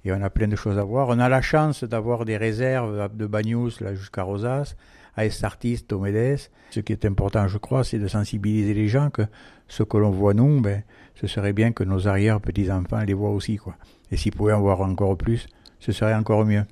et 0.04 0.12
on 0.12 0.21
a 0.21 0.31
plein 0.31 0.49
de 0.49 0.57
choses 0.57 0.78
à 0.78 0.83
voir. 0.83 1.09
On 1.09 1.21
a 1.21 1.28
la 1.28 1.40
chance 1.40 1.85
d'avoir 1.85 2.25
des 2.25 2.37
réserves 2.37 3.09
de 3.16 3.26
Bagnous 3.26 3.81
là 3.81 3.95
jusqu'à 3.95 4.25
Rosas, 4.25 4.75
à 5.16 5.25
Estartis, 5.25 5.85
Tomedes. 5.85 6.50
Ce 6.71 6.81
qui 6.81 6.92
est 6.92 7.04
important, 7.04 7.47
je 7.47 7.59
crois, 7.59 7.85
c'est 7.85 8.00
de 8.00 8.09
sensibiliser 8.09 8.75
les 8.75 8.88
gens 8.88 9.11
que 9.11 9.23
ce 9.69 9.85
que 9.85 9.97
l'on 9.97 10.11
voit 10.11 10.35
nous, 10.35 10.61
ben, 10.61 10.83
ce 11.14 11.28
serait 11.28 11.52
bien 11.52 11.71
que 11.71 11.85
nos 11.85 12.09
arrière 12.09 12.40
petits-enfants 12.40 13.04
les 13.07 13.14
voient 13.14 13.31
aussi. 13.31 13.57
Quoi. 13.57 13.76
Et 14.11 14.16
s'ils 14.16 14.33
pouvaient 14.33 14.54
en 14.54 14.61
voir 14.61 14.81
encore 14.81 15.16
plus, 15.16 15.47
ce 15.78 15.92
serait 15.92 16.14
encore 16.14 16.45
mieux. 16.45 16.64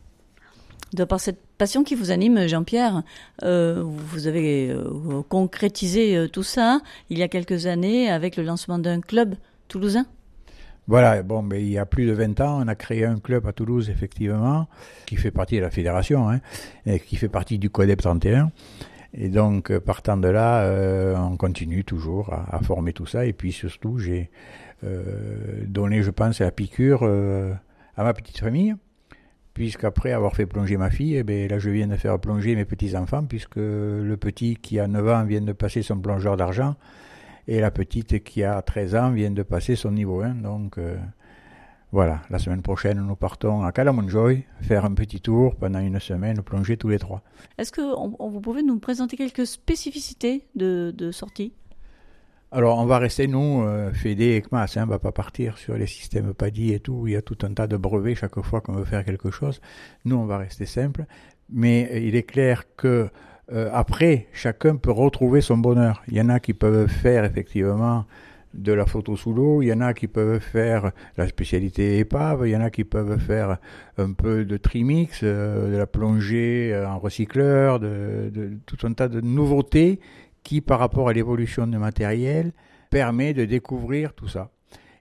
De 0.93 1.05
par 1.05 1.21
cette 1.21 1.39
passion 1.57 1.85
qui 1.85 1.95
vous 1.95 2.11
anime, 2.11 2.49
Jean-Pierre, 2.49 3.05
euh, 3.45 3.81
vous 3.85 4.27
avez 4.27 4.71
euh, 4.71 5.23
concrétisé 5.29 6.27
tout 6.33 6.43
ça 6.43 6.81
il 7.11 7.19
y 7.19 7.23
a 7.23 7.29
quelques 7.29 7.67
années 7.67 8.11
avec 8.11 8.37
le 8.37 8.43
lancement 8.43 8.81
d'un 8.81 9.01
club 9.01 9.37
toulousain? 9.69 10.05
Voilà, 10.91 11.23
bon, 11.23 11.41
mais 11.41 11.63
il 11.63 11.71
y 11.71 11.79
a 11.79 11.87
plus 11.87 12.05
de 12.05 12.13
20 12.13 12.41
ans, 12.41 12.61
on 12.65 12.67
a 12.67 12.75
créé 12.75 13.05
un 13.05 13.21
club 13.21 13.47
à 13.47 13.53
Toulouse, 13.53 13.89
effectivement, 13.91 14.67
qui 15.07 15.15
fait 15.15 15.31
partie 15.31 15.55
de 15.55 15.61
la 15.61 15.71
fédération, 15.71 16.29
hein, 16.29 16.41
et 16.85 16.99
qui 16.99 17.15
fait 17.15 17.29
partie 17.29 17.61
du 17.61 17.71
CODEP 17.71 18.03
31. 18.03 18.51
Et 19.15 19.29
donc, 19.29 19.71
euh, 19.71 19.79
partant 19.79 20.17
de 20.17 20.27
là, 20.27 20.63
euh, 20.65 21.17
on 21.17 21.37
continue 21.37 21.85
toujours 21.85 22.33
à, 22.33 22.59
former 22.65 22.93
tout 22.93 23.07
ça. 23.07 23.25
Et 23.25 23.33
puis 23.33 23.53
surtout, 23.53 24.01
j'ai 24.01 24.31
euh, 24.83 25.63
donné, 25.65 26.03
je 26.03 26.11
pense, 26.11 26.41
la 26.41 26.51
piqûre 26.51 27.05
à 27.05 28.03
ma 28.03 28.13
petite 28.13 28.39
famille, 28.39 28.75
puisqu'après 29.55 30.11
avoir 30.11 30.35
fait 30.35 30.47
plonger 30.47 30.77
ma 30.77 30.91
fille, 30.91 31.15
eh 31.15 31.23
bien, 31.23 31.47
là, 31.47 31.61
je 31.61 31.71
viens 31.71 31.87
de 31.87 31.95
faire 31.95 32.19
plonger 32.19 32.57
mes 32.57 32.65
petits-enfants, 32.65 33.27
puisque 33.27 33.59
le 33.59 34.17
petit 34.17 34.57
qui 34.57 34.81
a 34.81 34.89
9 34.89 35.09
ans 35.09 35.25
vient 35.25 35.41
de 35.41 35.53
passer 35.53 35.83
son 35.83 36.01
plongeur 36.01 36.37
d'argent. 36.37 36.75
Et 37.49 37.61
la 37.61 37.71
petite 37.71 38.23
qui 38.23 38.45
a 38.45 38.61
13 38.63 38.95
ans 38.95 39.11
vient 39.11 39.31
de 39.31 39.43
passer 39.43 39.77
son 39.77 39.93
niveau 39.93 40.21
1. 40.21 40.35
Donc 40.37 40.79
euh, 40.79 40.97
voilà, 41.93 42.23
la 42.31 42.39
semaine 42.39 42.63
prochaine, 42.63 43.01
nous 43.01 43.17
partons 43.17 43.63
à 43.65 43.73
Calamonjoy 43.73 44.45
faire 44.61 44.85
un 44.85 44.95
petit 44.95 45.21
tour 45.21 45.57
pendant 45.57 45.81
une 45.81 45.99
semaine, 45.99 46.43
plonger 46.43 46.77
tous 46.77 46.89
les 46.89 46.99
trois. 46.99 47.23
Est-ce 47.59 47.73
que 47.73 47.81
vous 47.81 48.41
pouvez 48.41 48.63
nous 48.63 48.79
présenter 48.79 49.17
quelques 49.17 49.47
spécificités 49.47 50.47
de, 50.55 50.95
de 50.97 51.11
sortie? 51.11 51.53
Alors, 52.53 52.79
on 52.79 52.85
va 52.85 52.99
rester, 52.99 53.29
nous, 53.29 53.63
euh, 53.63 53.93
Fédé 53.93 54.35
et 54.35 54.43
CMAS, 54.43 54.77
hein, 54.77 54.83
on 54.83 54.87
ne 54.87 54.91
va 54.91 54.99
pas 54.99 55.13
partir 55.13 55.57
sur 55.57 55.75
les 55.77 55.87
systèmes 55.87 56.35
PADI 56.35 56.73
et 56.73 56.81
tout, 56.81 57.07
il 57.07 57.13
y 57.13 57.17
a 57.17 57.23
tout 57.23 57.39
un 57.43 57.55
tas 57.55 57.69
de 57.69 57.77
brevets 57.77 58.17
chaque 58.17 58.41
fois 58.41 58.61
qu'on 58.61 58.73
veut 58.73 58.85
faire 58.85 59.05
quelque 59.05 59.31
chose. 59.31 59.61
Nous, 60.05 60.17
on 60.17 60.27
va 60.27 60.39
rester 60.39 60.67
simple, 60.67 61.07
mais 61.49 61.89
il 62.05 62.17
est 62.17 62.25
clair 62.25 62.65
que 62.77 63.09
euh, 63.53 63.69
après, 63.73 64.29
chacun 64.33 64.77
peut 64.77 64.93
retrouver 64.93 65.41
son 65.41 65.59
bonheur. 65.59 66.03
Il 66.09 66.15
y 66.15 66.21
en 66.21 66.29
a 66.29 66.41
qui 66.41 66.55
peuvent 66.55 66.89
faire 66.89 67.25
effectivement 67.25 68.05
de 68.55 68.73
la 68.73 68.85
photo 68.85 69.17
sous 69.17 69.33
l'eau, 69.33 69.63
il 69.63 69.67
y 69.67 69.73
en 69.73 69.81
a 69.81 69.95
qui 69.95 70.09
peuvent 70.09 70.41
faire 70.41 70.91
la 71.17 71.29
spécialité 71.29 71.99
épave, 71.99 72.43
il 72.47 72.51
y 72.51 72.57
en 72.57 72.61
a 72.61 72.71
qui 72.71 72.83
peuvent 72.83 73.19
faire 73.19 73.59
un 73.97 74.13
peu 74.13 74.45
de 74.45 74.57
trimix, 74.57 75.21
euh, 75.23 75.73
de 75.73 75.77
la 75.77 75.87
plongée 75.87 76.77
en 76.87 76.99
recycleur, 76.99 77.79
de, 77.79 78.59
tout 78.67 78.87
un 78.87 78.93
tas 78.93 79.09
de 79.09 79.21
nouveautés 79.21 80.01
qui, 80.43 80.61
par 80.61 80.81
rapport 80.81 81.09
à 81.09 81.13
l'évolution 81.13 81.67
du 81.67 81.79
matériel, 81.79 82.53
permet 82.91 83.35
de 83.35 83.45
découvrir 83.45 84.15
tout 84.15 84.29
ça. 84.29 84.51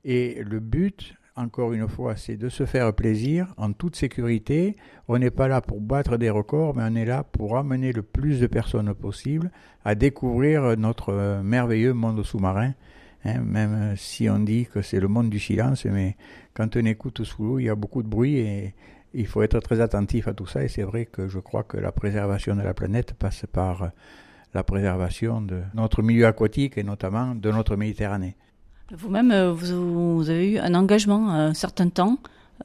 Et 0.06 0.44
le 0.44 0.60
but, 0.60 1.16
encore 1.40 1.74
une 1.74 1.88
fois, 1.88 2.16
c'est 2.18 2.36
de 2.36 2.50
se 2.50 2.66
faire 2.66 2.94
plaisir 2.94 3.54
en 3.58 3.72
toute 3.72 3.96
sécurité. 3.96 4.76
On 5.08 5.18
n'est 5.18 5.32
pas 5.32 5.48
là 5.48 5.62
pour 5.62 5.80
battre 5.80 6.18
des 6.18 6.30
records, 6.30 6.76
mais 6.76 6.84
on 6.86 6.96
est 6.96 7.06
là 7.06 7.24
pour 7.24 7.58
amener 7.58 7.94
le 7.94 8.02
plus 8.02 8.40
de 8.42 8.48
personnes 8.48 8.94
possible 8.94 9.50
à 9.86 9.96
découvrir 9.96 10.78
notre 10.78 11.14
euh, 11.14 11.42
merveilleux 11.42 11.94
monde 11.94 12.24
sous-marin. 12.24 12.74
Hein, 13.26 13.40
même 13.40 13.96
si 13.96 14.30
on 14.30 14.40
dit 14.40 14.66
que 14.66 14.82
c'est 14.82 15.00
le 15.00 15.08
monde 15.08 15.30
du 15.30 15.40
silence, 15.40 15.86
mais 15.86 16.16
quand 16.54 16.76
on 16.76 16.86
écoute 16.86 17.24
sous 17.24 17.44
l'eau, 17.44 17.60
il 17.60 17.66
y 17.66 17.70
a 17.70 17.76
beaucoup 17.76 18.04
de 18.04 18.08
bruit 18.08 18.38
et 18.38 18.74
il 19.14 19.26
faut 19.26 19.42
être 19.42 19.60
très 19.60 19.82
attentif 19.82 20.28
à 20.28 20.34
tout 20.34 20.46
ça. 20.46 20.64
Et 20.64 20.68
c'est 20.68 20.84
vrai 20.84 21.06
que 21.06 21.28
je 21.28 21.40
crois 21.40 21.64
que 21.64 21.78
la 21.78 21.92
préservation 21.92 22.56
de 22.56 22.62
la 22.62 22.74
planète 22.74 23.14
passe 23.14 23.46
par 23.52 23.92
la 24.54 24.64
préservation 24.64 25.42
de 25.42 25.62
notre 25.74 26.02
milieu 26.02 26.28
aquatique 26.28 26.78
et 26.78 26.84
notamment 26.84 27.36
de 27.36 27.52
notre 27.52 27.76
Méditerranée. 27.76 28.36
Vous-même, 28.92 29.32
euh, 29.32 29.52
vous, 29.54 30.30
avez 30.30 30.54
eu 30.54 30.58
un 30.58 30.74
engagement 30.74 31.30
un 31.30 31.54
certain 31.54 31.90
temps 31.90 32.18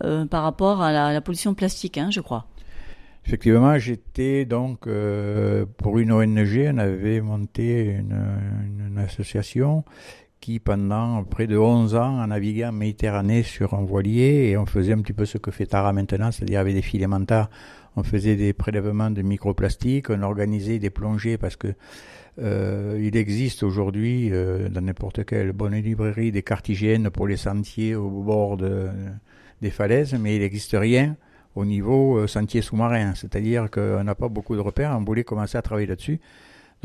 euh, 0.02 0.24
par 0.24 0.42
rapport 0.42 0.80
à 0.82 1.12
la, 1.12 1.20
pollution 1.20 1.54
plastique, 1.54 1.98
hein, 1.98 2.10
je 2.10 2.20
crois. 2.20 2.46
Effectivement, 3.26 3.78
j'étais 3.78 4.44
donc 4.44 4.86
euh, 4.86 5.66
pour 5.78 5.98
une 5.98 6.12
ONG, 6.12 6.70
on 6.72 6.78
avait 6.78 7.20
monté 7.20 7.96
une, 7.98 8.98
association 8.98 9.84
qui 10.40 10.60
pendant 10.60 11.24
près 11.24 11.46
de 11.46 11.58
11 11.58 11.96
ans 11.96 12.20
a 12.20 12.26
navigué 12.26 12.64
en 12.64 12.72
Méditerranée 12.72 13.42
sur 13.42 13.74
un 13.74 13.82
voilier 13.82 14.50
et 14.50 14.56
on 14.56 14.66
faisait 14.66 14.92
un 14.92 15.00
petit 15.00 15.12
peu 15.12 15.26
ce 15.26 15.36
que 15.36 15.50
fait 15.50 15.66
Tara 15.66 15.92
maintenant, 15.92 16.30
c'est-à-dire 16.30 16.60
avec 16.60 16.74
des 16.74 16.82
filamentaires, 16.82 17.50
on 17.96 18.02
faisait 18.02 18.36
des 18.36 18.52
prélèvements 18.52 19.10
de 19.10 19.22
microplastiques, 19.22 20.10
on 20.10 20.22
organisait 20.22 20.78
des 20.78 20.90
plongées 20.90 21.38
parce 21.38 21.56
que 21.56 21.74
euh, 22.40 23.00
il 23.00 23.16
existe 23.16 23.62
aujourd'hui 23.62 24.30
euh, 24.32 24.68
dans 24.68 24.80
n'importe 24.80 25.24
quelle 25.24 25.52
bonne 25.52 25.74
librairie 25.74 26.32
des 26.32 26.42
cartes 26.42 26.70
pour 27.12 27.28
les 27.28 27.36
sentiers 27.36 27.94
au 27.94 28.08
bord 28.08 28.56
de, 28.56 28.88
des 29.62 29.70
falaises, 29.70 30.14
mais 30.14 30.36
il 30.36 30.40
n'existe 30.40 30.76
rien 30.78 31.16
au 31.54 31.64
niveau 31.64 32.18
euh, 32.18 32.26
sentier 32.26 32.60
sous-marin, 32.60 33.14
c'est-à-dire 33.14 33.70
qu'on 33.70 34.02
n'a 34.02 34.14
pas 34.16 34.28
beaucoup 34.28 34.56
de 34.56 34.60
repères, 34.60 34.96
on 34.98 35.04
voulait 35.04 35.22
commencer 35.22 35.56
à 35.56 35.62
travailler 35.62 35.86
là-dessus. 35.86 36.20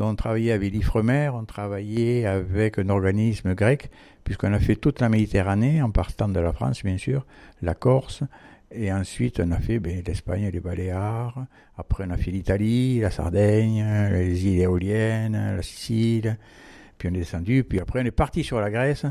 On 0.02 0.14
travaillait 0.14 0.52
avec 0.52 0.72
l'Ifremer, 0.72 1.30
on 1.34 1.44
travaillait 1.44 2.24
avec 2.24 2.78
un 2.78 2.88
organisme 2.88 3.54
grec, 3.54 3.90
puisqu'on 4.24 4.54
a 4.54 4.58
fait 4.58 4.76
toute 4.76 5.00
la 5.00 5.10
Méditerranée, 5.10 5.82
en 5.82 5.90
partant 5.90 6.28
de 6.28 6.40
la 6.40 6.54
France, 6.54 6.82
bien 6.82 6.96
sûr, 6.96 7.26
la 7.60 7.74
Corse, 7.74 8.22
et 8.72 8.92
ensuite 8.92 9.40
on 9.40 9.50
a 9.50 9.58
fait 9.58 9.78
ben, 9.78 10.02
l'Espagne 10.06 10.48
les 10.52 10.60
Baléares, 10.60 11.46
après 11.76 12.04
on 12.06 12.10
a 12.10 12.16
fait 12.16 12.30
l'Italie, 12.30 13.00
la 13.00 13.10
Sardaigne, 13.10 13.84
les 14.12 14.46
îles 14.46 14.60
éoliennes, 14.60 15.56
la 15.56 15.62
Sicile, 15.62 16.38
puis 16.98 17.08
on 17.08 17.14
est 17.14 17.18
descendu, 17.18 17.64
puis 17.64 17.80
après 17.80 18.00
on 18.02 18.04
est 18.04 18.10
parti 18.10 18.44
sur 18.44 18.60
la 18.60 18.70
Grèce, 18.70 19.06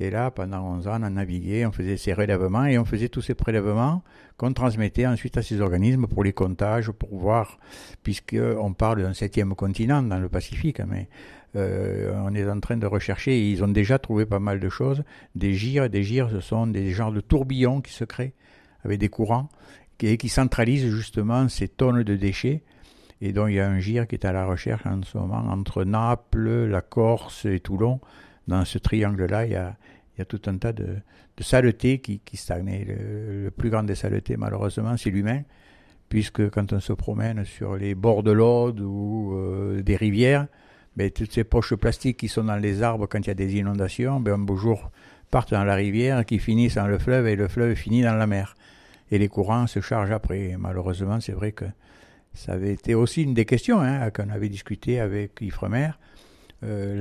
et 0.00 0.10
là, 0.10 0.30
pendant 0.30 0.62
11 0.62 0.88
ans, 0.88 0.98
on 1.00 1.04
a 1.04 1.10
navigué, 1.10 1.64
on 1.64 1.70
faisait 1.70 1.96
ces 1.96 2.12
relèvements 2.12 2.64
et 2.64 2.78
on 2.78 2.84
faisait 2.84 3.08
tous 3.08 3.22
ces 3.22 3.34
prélèvements 3.34 4.02
qu'on 4.36 4.52
transmettait 4.52 5.06
ensuite 5.06 5.36
à 5.36 5.42
ces 5.42 5.60
organismes 5.60 6.08
pour 6.08 6.24
les 6.24 6.32
comptages, 6.32 6.90
pour 6.90 7.16
voir, 7.16 7.58
puisqu'on 8.02 8.72
parle 8.72 9.02
d'un 9.02 9.14
septième 9.14 9.54
continent 9.54 10.02
dans 10.02 10.18
le 10.18 10.28
Pacifique, 10.28 10.80
mais 10.80 11.08
euh, 11.54 12.12
on 12.24 12.34
est 12.34 12.48
en 12.48 12.58
train 12.58 12.76
de 12.76 12.86
rechercher, 12.86 13.48
ils 13.48 13.62
ont 13.62 13.68
déjà 13.68 13.98
trouvé 13.98 14.26
pas 14.26 14.40
mal 14.40 14.58
de 14.58 14.68
choses, 14.68 15.04
des 15.34 15.54
gires, 15.54 15.88
des 15.88 16.02
gires, 16.02 16.30
ce 16.30 16.40
sont 16.40 16.66
des 16.66 16.90
genres 16.90 17.12
de 17.12 17.20
tourbillons 17.20 17.80
qui 17.80 17.92
se 17.92 18.04
créent 18.04 18.34
avec 18.84 18.98
des 18.98 19.08
courants 19.08 19.48
et 20.02 20.16
qui 20.16 20.28
centralisent 20.28 20.90
justement 20.90 21.48
ces 21.48 21.68
tonnes 21.68 22.02
de 22.02 22.16
déchets. 22.16 22.62
Et 23.20 23.32
donc 23.32 23.50
il 23.50 23.54
y 23.54 23.60
a 23.60 23.68
un 23.68 23.78
gire 23.78 24.06
qui 24.06 24.16
est 24.16 24.24
à 24.24 24.32
la 24.32 24.44
recherche 24.46 24.84
en 24.84 25.02
ce 25.02 25.16
moment 25.16 25.44
entre 25.48 25.84
Naples, 25.84 26.66
la 26.66 26.80
Corse 26.80 27.44
et 27.44 27.60
Toulon. 27.60 28.00
Dans 28.48 28.64
ce 28.64 28.78
triangle-là, 28.78 29.46
il 29.46 29.52
y 29.52 29.56
a, 29.56 29.76
tout 30.24 30.42
un 30.46 30.56
tas 30.56 30.72
de, 30.72 30.96
de 31.36 31.42
saletés 31.42 32.00
qui, 32.00 32.20
qui. 32.20 32.38
Le, 32.50 33.50
plus 33.50 33.70
grand 33.70 33.84
des 33.84 33.94
saletés, 33.94 34.36
malheureusement, 34.36 34.96
c'est 34.96 35.10
l'humain, 35.10 35.42
puisque 36.08 36.50
quand 36.50 36.72
on 36.72 36.80
se 36.80 36.92
promène 36.92 37.44
sur 37.44 37.76
les 37.76 37.94
bords 37.94 38.24
de 38.24 38.32
l'Aude 38.32 38.80
ou 38.80 39.34
euh, 39.34 39.82
des 39.82 39.96
rivières, 39.96 40.48
ben, 40.96 41.10
toutes 41.10 41.32
ces 41.32 41.44
poches 41.44 41.74
plastiques 41.74 42.18
qui 42.18 42.28
sont 42.28 42.44
dans 42.44 42.56
les 42.56 42.82
arbres 42.82 43.06
quand 43.06 43.20
il 43.20 43.28
y 43.28 43.30
a 43.30 43.34
des 43.34 43.56
inondations, 43.56 44.18
ben, 44.20 44.34
un 44.34 44.38
beau 44.38 44.56
jour 44.56 44.90
partent 45.32 45.52
dans 45.52 45.64
la 45.64 45.74
rivière, 45.74 46.24
qui 46.24 46.38
finissent 46.38 46.76
dans 46.76 46.86
le 46.86 46.98
fleuve, 46.98 47.26
et 47.26 47.34
le 47.34 47.48
fleuve 47.48 47.74
finit 47.74 48.02
dans 48.02 48.14
la 48.14 48.26
mer. 48.28 48.54
Et 49.10 49.18
les 49.18 49.28
courants 49.28 49.66
se 49.66 49.80
chargent 49.80 50.12
après. 50.12 50.54
malheureusement, 50.58 51.20
c'est 51.20 51.32
vrai 51.32 51.52
que 51.52 51.64
ça 52.34 52.52
avait 52.52 52.72
été 52.72 52.94
aussi 52.94 53.22
une 53.22 53.34
des 53.34 53.46
questions 53.46 53.80
hein, 53.80 54.10
qu'on 54.10 54.28
avait 54.28 54.50
discuté 54.50 55.00
avec 55.00 55.40
Ifremer. 55.40 55.90
Euh, 56.64 57.00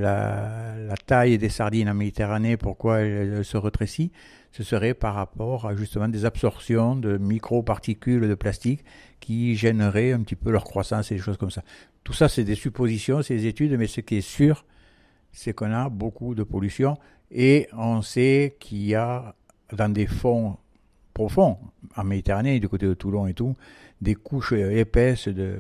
la, 0.88 0.96
taille 1.06 1.38
des 1.38 1.50
sardines 1.50 1.90
en 1.90 1.94
Méditerranée, 1.94 2.58
pourquoi 2.58 3.02
elle, 3.02 3.44
se 3.44 3.58
rétrécit, 3.58 4.12
ce 4.52 4.64
serait 4.64 4.94
par 4.94 5.14
rapport 5.14 5.68
à 5.68 5.76
justement 5.76 6.08
des 6.08 6.26
absorptions 6.26 6.96
de 6.96 7.18
microparticules 7.18 8.28
de 8.28 8.36
plastique 8.36 8.84
qui 9.20 9.56
gêneraient 9.56 10.14
un 10.14 10.22
petit 10.22 10.36
peu 10.36 10.52
leur 10.52 10.64
croissance 10.64 11.12
et 11.12 11.16
des 11.16 11.22
choses 11.22 11.38
comme 11.38 11.52
ça. 11.52 11.64
Tout 12.04 12.14
ça, 12.14 12.30
c'est 12.30 12.44
des 12.46 12.56
suppositions, 12.56 13.22
c'est 13.22 13.36
des 13.36 13.48
études, 13.48 13.78
mais 13.78 13.88
ce 13.88 14.02
qui 14.02 14.16
est 14.18 14.22
sûr, 14.22 14.66
c'est 15.32 15.54
qu'on 15.54 15.72
a 15.72 15.90
beaucoup 15.90 16.36
de 16.36 16.44
pollution 16.44 16.98
et 17.32 17.68
on 17.74 18.02
sait 18.02 18.56
qu'il 18.60 18.86
y 18.86 18.96
a 18.96 19.36
dans 19.74 19.90
des 19.90 20.08
fonds 20.08 20.58
profonds, 21.14 21.58
en 21.96 22.04
Méditerranée, 22.04 22.60
du 22.60 22.68
côté 22.68 22.86
de 22.86 22.94
Toulon 22.94 23.28
et 23.28 23.34
tout, 23.34 23.56
des 24.02 24.16
couches 24.16 24.54
épaisses 24.54 25.28
de, 25.28 25.60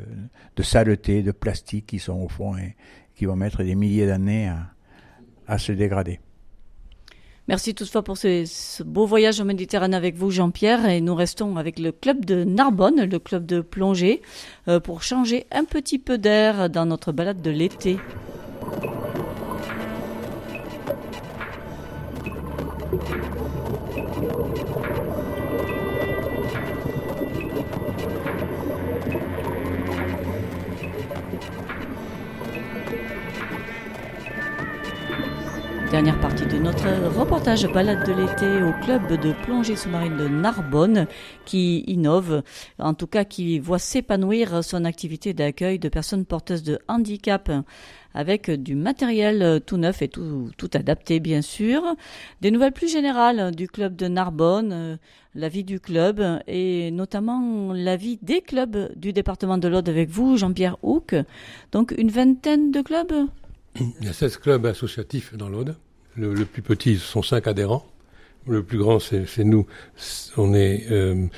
de 0.55 0.63
saleté, 0.63 1.21
de 1.21 1.31
plastique 1.31 1.85
qui 1.87 1.99
sont 1.99 2.19
au 2.21 2.27
fond 2.27 2.57
et, 2.57 2.75
qui 3.15 3.25
vont 3.25 3.35
mettre 3.35 3.63
des 3.63 3.75
milliers 3.75 4.07
d'années 4.07 4.51
à, 5.47 5.57
se 5.59 5.71
dégrader. 5.73 6.19
Merci 7.47 7.75
toutefois 7.75 8.03
pour 8.03 8.17
ce, 8.17 8.81
beau 8.83 9.05
voyage 9.05 9.41
en 9.41 9.45
Méditerranée 9.45 9.97
avec 9.97 10.15
vous, 10.15 10.31
Jean-Pierre. 10.31 10.87
Et 10.87 11.01
nous 11.01 11.13
restons 11.13 11.57
avec 11.57 11.77
le 11.77 11.91
club 11.91 12.25
de 12.25 12.43
Narbonne, 12.45 13.03
le 13.03 13.19
club 13.19 13.45
de 13.45 13.61
plongée, 13.61 14.21
euh, 14.67 14.79
pour 14.79 15.03
changer 15.03 15.45
un 15.51 15.65
petit 15.65 15.99
peu 15.99 16.17
d'air 16.17 16.69
dans 16.69 16.85
notre 16.85 17.11
balade 17.11 17.41
de 17.41 17.51
l'été. 17.51 17.97
Dernière 35.91 36.21
partie 36.21 36.45
de 36.45 36.57
notre 36.57 36.87
reportage 37.19 37.67
balade 37.67 38.07
de 38.07 38.13
l'été 38.13 38.63
au 38.63 38.71
club 38.81 39.21
de 39.21 39.33
plongée 39.43 39.75
sous-marine 39.75 40.15
de 40.15 40.29
Narbonne 40.29 41.05
qui 41.43 41.83
innove, 41.85 42.43
en 42.79 42.93
tout 42.93 43.07
cas 43.07 43.25
qui 43.25 43.59
voit 43.59 43.77
s'épanouir 43.77 44.63
son 44.63 44.85
activité 44.85 45.33
d'accueil 45.33 45.79
de 45.79 45.89
personnes 45.89 46.23
porteuses 46.23 46.63
de 46.63 46.79
handicap 46.87 47.51
avec 48.13 48.49
du 48.49 48.75
matériel 48.75 49.61
tout 49.65 49.75
neuf 49.75 50.01
et 50.01 50.07
tout, 50.07 50.49
adapté 50.73 51.19
bien 51.19 51.41
sûr. 51.41 51.83
Des 52.39 52.51
nouvelles 52.51 52.71
plus 52.71 52.89
générales 52.89 53.53
du 53.53 53.67
club 53.67 53.97
de 53.97 54.07
Narbonne, 54.07 54.97
la 55.35 55.49
vie 55.49 55.65
du 55.65 55.81
club 55.81 56.21
et 56.47 56.89
notamment 56.91 57.73
la 57.73 57.97
vie 57.97 58.17
des 58.21 58.39
clubs 58.39 58.93
du 58.95 59.11
département 59.11 59.57
de 59.57 59.67
l'Aude 59.67 59.89
avec 59.89 60.09
vous, 60.09 60.37
Jean-Pierre 60.37 60.77
Houck. 60.83 61.15
Donc 61.73 61.93
une 61.97 62.11
vingtaine 62.11 62.71
de 62.71 62.81
clubs 62.81 63.27
il 63.79 64.05
y 64.05 64.07
a 64.07 64.13
16 64.13 64.37
clubs 64.37 64.65
associatifs 64.65 65.35
dans 65.35 65.49
l'Aude. 65.49 65.75
Le, 66.15 66.45
plus 66.45 66.61
petit 66.61 66.97
sont 66.97 67.23
5 67.23 67.47
adhérents. 67.47 67.85
Le 68.47 68.63
plus 68.63 68.77
grand, 68.79 68.99
c'est 68.99 69.43
nous. 69.43 69.65
On 70.35 70.53
est 70.53 70.87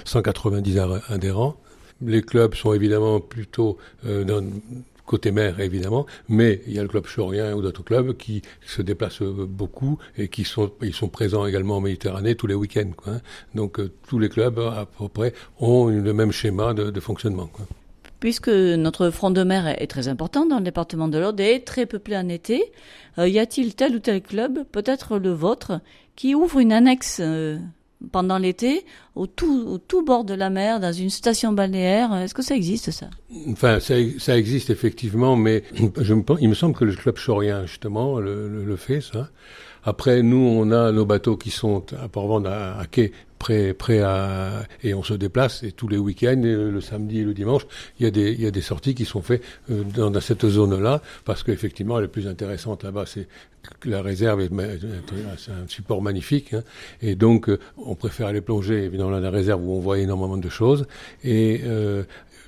190 0.05 0.77
euh, 0.77 0.99
adhérents. 1.09 1.57
Les 2.01 2.21
clubs 2.21 2.55
sont 2.55 2.73
évidemment 2.73 3.19
plutôt 3.19 3.77
euh, 4.05 4.25
côté 5.05 5.31
mer, 5.31 5.59
évidemment, 5.59 6.05
mais 6.29 6.61
il 6.65 6.73
y 6.73 6.79
a 6.79 6.81
le 6.81 6.87
club 6.87 7.05
chorien 7.05 7.55
ou 7.55 7.61
d'autres 7.61 7.83
clubs 7.83 8.15
qui 8.15 8.41
se 8.65 8.81
déplacent 8.81 9.21
beaucoup 9.21 9.99
et 10.17 10.27
qui 10.27 10.43
sont, 10.43 10.71
ils 10.81 10.93
sont 10.93 11.09
présents 11.09 11.45
également 11.45 11.77
en 11.77 11.81
Méditerranée 11.81 12.35
tous 12.35 12.47
les 12.47 12.55
week-ends. 12.55 12.91
Hein. 13.07 13.19
Donc 13.53 13.79
euh, 13.79 13.91
tous 14.07 14.19
les 14.19 14.29
clubs, 14.29 14.59
à 14.59 14.85
peu 14.85 15.07
près, 15.09 15.33
ont 15.59 15.87
le 15.87 16.13
même 16.13 16.31
schéma 16.31 16.73
de, 16.73 16.99
fonctionnement. 16.99 17.49
Puisque 18.23 18.47
notre 18.47 19.09
front 19.09 19.31
de 19.31 19.43
mer 19.43 19.67
est 19.81 19.87
très 19.87 20.07
important 20.07 20.45
dans 20.45 20.59
le 20.59 20.63
département 20.63 21.09
de 21.09 21.17
l'Aude 21.17 21.41
et 21.41 21.59
très 21.59 21.85
peuplé 21.85 22.15
en 22.15 22.29
été, 22.29 22.63
euh, 23.17 23.27
y 23.27 23.37
a-t-il 23.37 23.75
tel 23.75 23.97
ou 23.97 23.99
tel 23.99 24.21
club, 24.21 24.63
peut-être 24.71 25.17
le 25.17 25.31
vôtre, 25.31 25.81
qui 26.15 26.33
ouvre 26.33 26.59
une 26.59 26.71
annexe 26.71 27.19
euh, 27.19 27.57
pendant 28.13 28.37
l'été 28.37 28.85
au 29.15 29.27
tout, 29.27 29.81
bord 30.05 30.23
de 30.23 30.33
la 30.33 30.49
mer, 30.49 30.79
dans 30.79 30.93
une 30.93 31.09
station 31.09 31.51
balnéaire? 31.51 32.15
Est-ce 32.15 32.33
que 32.33 32.41
ça 32.41 32.55
existe 32.55 32.91
ça? 32.91 33.09
Enfin, 33.49 33.79
ça, 33.81 34.37
existe 34.37 34.69
effectivement, 34.69 35.35
mais 35.35 35.63
je 35.97 36.13
me, 36.13 36.23
il 36.39 36.47
me 36.47 36.55
semble 36.55 36.75
que 36.75 36.85
le 36.85 36.95
club 36.95 37.17
chorien 37.17 37.65
justement 37.65 38.21
le, 38.21 38.47
le, 38.47 38.75
fait 38.77 39.01
ça. 39.01 39.31
Après, 39.85 40.23
nous, 40.23 40.37
on 40.37 40.71
a 40.71 40.91
nos 40.91 41.05
bateaux 41.05 41.37
qui 41.37 41.51
sont 41.51 41.83
à 42.01 42.07
Port-Vendre 42.07 42.49
à, 42.49 42.79
à 42.79 42.85
quai 42.85 43.11
prêt, 43.43 43.73
prêt 43.73 43.99
à, 43.99 44.63
et 44.83 44.93
on 44.93 45.03
se 45.03 45.13
déplace, 45.13 45.63
et 45.63 45.73
tous 45.73 45.89
les 45.89 45.97
week-ends, 45.97 46.41
le 46.41 46.79
samedi 46.79 47.19
et 47.19 47.23
le 47.23 47.33
dimanche, 47.33 47.63
il 47.99 48.05
y 48.05 48.07
a 48.07 48.11
des, 48.11 48.31
il 48.31 48.41
y 48.41 48.47
a 48.47 48.51
des 48.51 48.61
sorties 48.61 48.95
qui 48.95 49.03
sont 49.03 49.21
faites 49.21 49.43
euh, 49.69 49.83
dans, 49.83 50.09
dans 50.09 50.21
cette 50.21 50.47
zone-là, 50.47 51.01
parce 51.25 51.43
qu'effectivement, 51.43 51.99
elle 51.99 52.05
est 52.05 52.15
plus 52.19 52.27
intéressante 52.27 52.83
là-bas, 52.83 53.03
c'est 53.05 53.27
la 53.85 54.01
réserve 54.01 54.41
est, 54.41 54.51
un 54.51 55.67
support 55.67 56.01
magnifique, 56.01 56.53
hein, 56.53 56.63
et 57.01 57.15
donc 57.15 57.49
euh, 57.49 57.59
on 57.77 57.95
préfère 57.95 58.27
aller 58.27 58.41
plonger 58.41 58.83
évidemment 58.83 59.11
dans 59.11 59.19
la 59.19 59.29
réserve 59.29 59.61
où 59.65 59.73
on 59.73 59.79
voit 59.79 59.99
énormément 59.99 60.37
de 60.37 60.49
choses, 60.49 60.85
et 61.23 61.61
euh, 61.65 62.03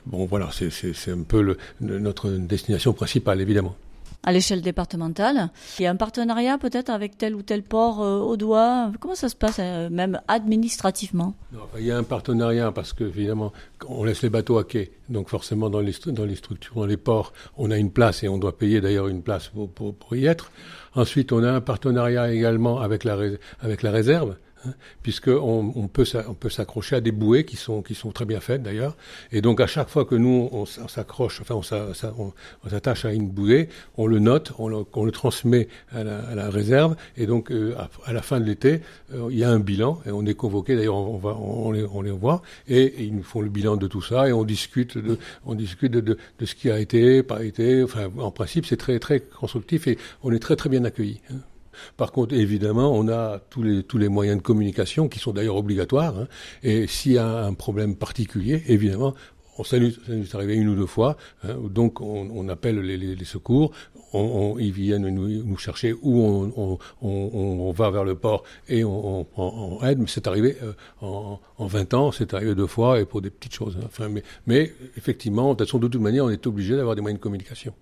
bon 0.05 0.25
voilà, 0.25 0.49
c'est 0.51 1.11
un 1.11 1.23
peu 1.23 1.41
le, 1.41 1.57
notre 1.81 2.29
destination 2.29 2.93
principale 2.93 3.41
évidemment 3.41 3.75
à 4.23 4.31
l'échelle 4.31 4.61
départementale. 4.61 5.49
Il 5.79 5.83
y 5.83 5.85
a 5.85 5.91
un 5.91 5.95
partenariat 5.95 6.57
peut-être 6.57 6.89
avec 6.89 7.17
tel 7.17 7.35
ou 7.35 7.41
tel 7.41 7.63
port 7.63 8.01
euh, 8.01 8.19
au 8.19 8.37
doigt. 8.37 8.91
Comment 8.99 9.15
ça 9.15 9.29
se 9.29 9.35
passe, 9.35 9.57
euh, 9.59 9.89
même 9.89 10.19
administrativement? 10.27 11.35
Il 11.77 11.85
y 11.85 11.91
a 11.91 11.97
un 11.97 12.03
partenariat 12.03 12.71
parce 12.71 12.93
que 12.93 13.03
évidemment, 13.03 13.53
on 13.87 14.03
laisse 14.03 14.21
les 14.21 14.29
bateaux 14.29 14.57
à 14.57 14.63
quai, 14.63 14.91
donc 15.09 15.29
forcément 15.29 15.69
dans 15.69 15.79
les, 15.79 15.93
dans 16.07 16.25
les 16.25 16.35
structures, 16.35 16.75
dans 16.75 16.85
les 16.85 16.97
ports, 16.97 17.33
on 17.57 17.71
a 17.71 17.77
une 17.77 17.91
place 17.91 18.23
et 18.23 18.27
on 18.27 18.37
doit 18.37 18.57
payer 18.57 18.81
d'ailleurs 18.81 19.07
une 19.07 19.21
place 19.21 19.49
pour, 19.49 19.93
pour, 19.93 20.15
y 20.15 20.25
être. 20.25 20.51
Ensuite, 20.95 21.31
on 21.31 21.43
a 21.43 21.51
un 21.51 21.61
partenariat 21.61 22.31
également 22.31 22.79
avec 22.79 23.03
la, 23.03 23.17
avec 23.59 23.83
la 23.83 23.91
réserve. 23.91 24.35
Hein, 24.65 24.73
puisqu'on 25.03 25.73
on 25.75 25.87
peut, 25.87 26.05
on 26.27 26.33
peut 26.33 26.49
s'accrocher 26.49 26.95
à 26.97 27.01
des 27.01 27.11
bouées 27.11 27.45
qui 27.45 27.55
sont, 27.55 27.81
qui 27.81 27.95
sont 27.95 28.11
très 28.11 28.25
bien 28.25 28.39
faites 28.39 28.63
d'ailleurs. 28.63 28.95
Et 29.31 29.41
donc 29.41 29.61
à 29.61 29.67
chaque 29.67 29.89
fois 29.89 30.05
que 30.05 30.15
nous, 30.15 30.49
on, 30.51 30.65
s'accroche, 30.65 31.41
enfin 31.41 31.55
on 31.55 32.69
s'attache 32.69 33.05
à 33.05 33.13
une 33.13 33.29
bouée, 33.29 33.69
on 33.97 34.07
le 34.07 34.19
note, 34.19 34.53
on 34.57 34.67
le, 34.67 35.11
transmet 35.11 35.67
à 35.91 36.03
la, 36.03 36.49
réserve, 36.49 36.95
et 37.17 37.25
donc 37.25 37.51
euh, 37.51 37.75
à, 38.05 38.13
la 38.13 38.21
fin 38.21 38.39
de 38.39 38.45
l'été, 38.45 38.81
euh, 39.13 39.27
il 39.31 39.37
y 39.37 39.43
a 39.43 39.49
un 39.49 39.59
bilan, 39.59 40.01
et 40.05 40.11
on 40.11 40.25
est 40.25 40.33
convoqué, 40.33 40.75
d'ailleurs 40.75 40.95
on, 40.95 41.17
va, 41.17 41.35
on, 41.35 41.71
les, 41.71 41.83
on 41.83 42.01
les 42.01 42.11
voit, 42.11 42.41
et, 42.67 43.05
ils 43.05 43.15
nous 43.15 43.23
font 43.23 43.41
le 43.41 43.49
bilan 43.49 43.77
de 43.77 43.87
tout 43.87 44.01
ça, 44.01 44.27
et 44.27 44.33
on 44.33 44.43
discute 44.43 44.97
de, 44.97 45.17
on 45.45 45.55
discute 45.55 45.91
de, 45.91 46.01
de, 46.01 46.45
ce 46.45 46.55
qui 46.55 46.69
a 46.69 46.79
été, 46.79 47.23
pas 47.23 47.43
été, 47.43 47.83
enfin 47.83 48.09
en 48.17 48.31
principe 48.31 48.65
c'est 48.65 48.77
très 48.77 48.99
très 48.99 49.19
constructif, 49.19 49.87
et 49.87 49.97
on 50.23 50.31
est 50.31 50.39
très 50.39 50.55
très 50.55 50.69
bien 50.69 50.83
accueillis. 50.83 51.21
Par 51.97 52.11
contre, 52.11 52.35
évidemment, 52.35 52.91
on 52.93 53.07
a 53.07 53.39
tous 53.49 53.63
les, 53.63 54.09
moyens 54.09 54.37
de 54.37 54.43
communication 54.43 55.07
qui 55.07 55.19
sont 55.19 55.31
d'ailleurs 55.31 55.57
obligatoires. 55.57 56.19
Hein. 56.19 56.27
et 56.63 56.87
s'il 56.87 57.13
y 57.13 57.17
a 57.17 57.45
un 57.45 57.53
problème 57.53 57.95
particulier, 57.95 58.63
évidemment, 58.67 59.13
on, 59.57 59.63
ça, 59.63 59.79
nous, 59.79 59.89
est 59.89 60.35
arrivé 60.35 60.55
une 60.55 60.69
ou 60.69 60.75
deux 60.75 60.85
fois, 60.85 61.17
hein, 61.43 61.55
donc 61.69 62.01
on, 62.01 62.49
appelle 62.49 62.79
les, 62.79 63.25
secours, 63.25 63.71
on, 64.13 64.57
ils 64.59 64.71
viennent 64.71 65.07
nous, 65.07 65.57
chercher 65.57 65.93
ou 66.01 66.79
on, 67.01 67.71
va 67.71 67.89
vers 67.89 68.03
le 68.03 68.15
port 68.15 68.43
et 68.67 68.83
on, 68.83 69.25
aide, 69.83 69.99
mais 69.99 70.07
c'est 70.07 70.27
arrivé 70.27 70.57
euh, 70.61 70.73
en, 71.01 71.39
en, 71.57 71.67
20 71.67 71.93
ans, 71.93 72.11
c'est 72.11 72.33
arrivé 72.33 72.55
deux 72.55 72.67
fois 72.67 72.99
et 72.99 73.05
pour 73.05 73.21
des 73.21 73.29
petites 73.29 73.53
choses. 73.53 73.77
Hein. 73.79 73.85
Enfin, 73.85 74.09
mais, 74.09 74.23
mais 74.45 74.73
effectivement, 74.97 75.53
de 75.53 75.65
toute 75.65 75.95
manière, 75.95 76.25
on 76.25 76.29
est 76.29 76.47
obligé 76.47 76.75
d'avoir 76.75 76.95
des 76.95 77.01
moyens 77.01 77.19
de 77.19 77.23
communication. 77.23 77.73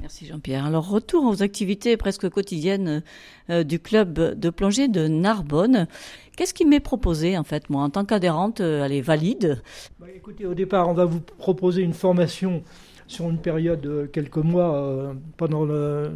Merci 0.00 0.26
Jean-Pierre. 0.26 0.64
Alors 0.64 0.88
retour 0.88 1.24
aux 1.24 1.42
activités 1.42 1.96
presque 1.96 2.28
quotidiennes 2.28 3.02
euh, 3.50 3.64
du 3.64 3.80
club 3.80 4.38
de 4.38 4.50
plongée 4.50 4.86
de 4.86 5.08
Narbonne. 5.08 5.88
Qu'est-ce 6.36 6.54
qui 6.54 6.64
m'est 6.64 6.78
proposé 6.78 7.36
en 7.36 7.42
fait 7.42 7.68
moi 7.68 7.82
en 7.82 7.90
tant 7.90 8.04
qu'adhérente 8.04 8.60
euh, 8.60 8.84
Elle 8.84 8.92
est 8.92 9.00
valide. 9.00 9.60
Bah, 9.98 10.06
écoutez, 10.14 10.46
au 10.46 10.54
départ, 10.54 10.88
on 10.88 10.94
va 10.94 11.04
vous 11.04 11.20
proposer 11.20 11.82
une 11.82 11.94
formation 11.94 12.62
sur 13.08 13.28
une 13.28 13.38
période 13.38 13.80
de 13.80 14.06
quelques 14.06 14.36
mois 14.36 14.76
euh, 14.76 15.14
pendant 15.36 15.64
le, 15.64 16.12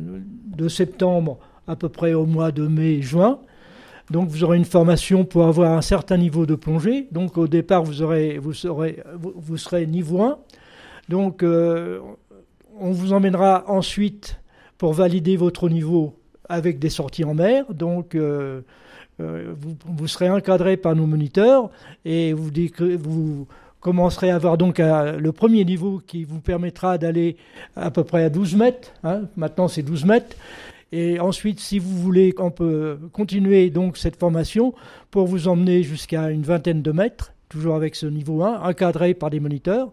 de 0.47 0.69
septembre 0.69 1.39
à 1.67 1.75
peu 1.75 1.89
près 1.89 2.15
au 2.15 2.25
mois 2.25 2.53
de 2.53 2.69
mai-juin. 2.69 3.41
Donc 4.11 4.29
vous 4.29 4.45
aurez 4.45 4.59
une 4.59 4.65
formation 4.65 5.25
pour 5.25 5.45
avoir 5.45 5.73
un 5.73 5.83
certain 5.83 6.19
niveau 6.19 6.47
de 6.47 6.55
plongée. 6.55 7.09
Donc 7.11 7.37
au 7.37 7.49
départ, 7.49 7.83
vous, 7.83 8.03
aurez, 8.03 8.39
serez, 8.53 9.03
vous, 9.17 9.57
serez 9.57 9.87
niveau 9.87 10.23
1. 10.23 10.39
Donc 11.09 11.43
on 12.79 12.91
vous 12.91 13.13
emmènera 13.13 13.65
ensuite 13.69 14.39
pour 14.79 14.93
valider 14.93 15.37
votre 15.37 15.69
niveau 15.69 16.15
avec 16.49 16.79
des 16.79 16.91
sorties 16.91 17.25
en 17.25 17.35
mer. 17.35 17.65
Donc, 17.73 18.15
euh, 18.15 18.63
euh, 19.21 19.55
vous, 19.87 20.09
serez 20.09 20.31
encadré 20.31 20.77
par 20.77 20.95
nos 20.97 21.07
moniteurs 21.07 21.71
et 22.05 22.33
vous, 22.33 23.47
commencerez 23.81 24.31
à 24.31 24.37
avoir 24.37 24.59
donc 24.59 24.79
le 24.79 25.31
premier 25.33 25.65
niveau 25.65 26.01
qui 26.07 26.25
vous 26.25 26.41
permettra 26.41 26.99
d'aller 26.99 27.37
à 27.75 27.91
peu 27.91 28.05
près 28.05 28.25
à 28.25 28.31
12 28.31 28.55
mètres. 28.55 28.93
Hein. 29.03 29.23
Maintenant, 29.37 29.67
c'est 29.67 29.83
12 29.83 30.05
mètres. 30.05 30.37
Et 30.93 31.19
ensuite, 31.19 31.59
si 31.59 31.79
vous 31.79 31.97
voulez, 31.97 32.35
on 32.39 32.51
peut 32.51 32.99
continuer 33.13 33.71
donc 33.71 33.97
cette 33.97 34.17
formation 34.17 34.75
pour 35.11 35.27
vous 35.27 35.49
emmener 35.49 35.83
jusqu'à 35.83 36.31
une 36.31 36.43
vingtaine 36.43 36.83
de 36.83 36.93
mètres, 36.93 37.33
toujours 37.49 37.75
avec 37.75 37.95
ce 37.97 38.07
niveau 38.07 38.43
1, 38.43 38.61
encadré 38.61 39.15
par 39.15 39.31
des 39.31 39.41
moniteurs. 39.41 39.91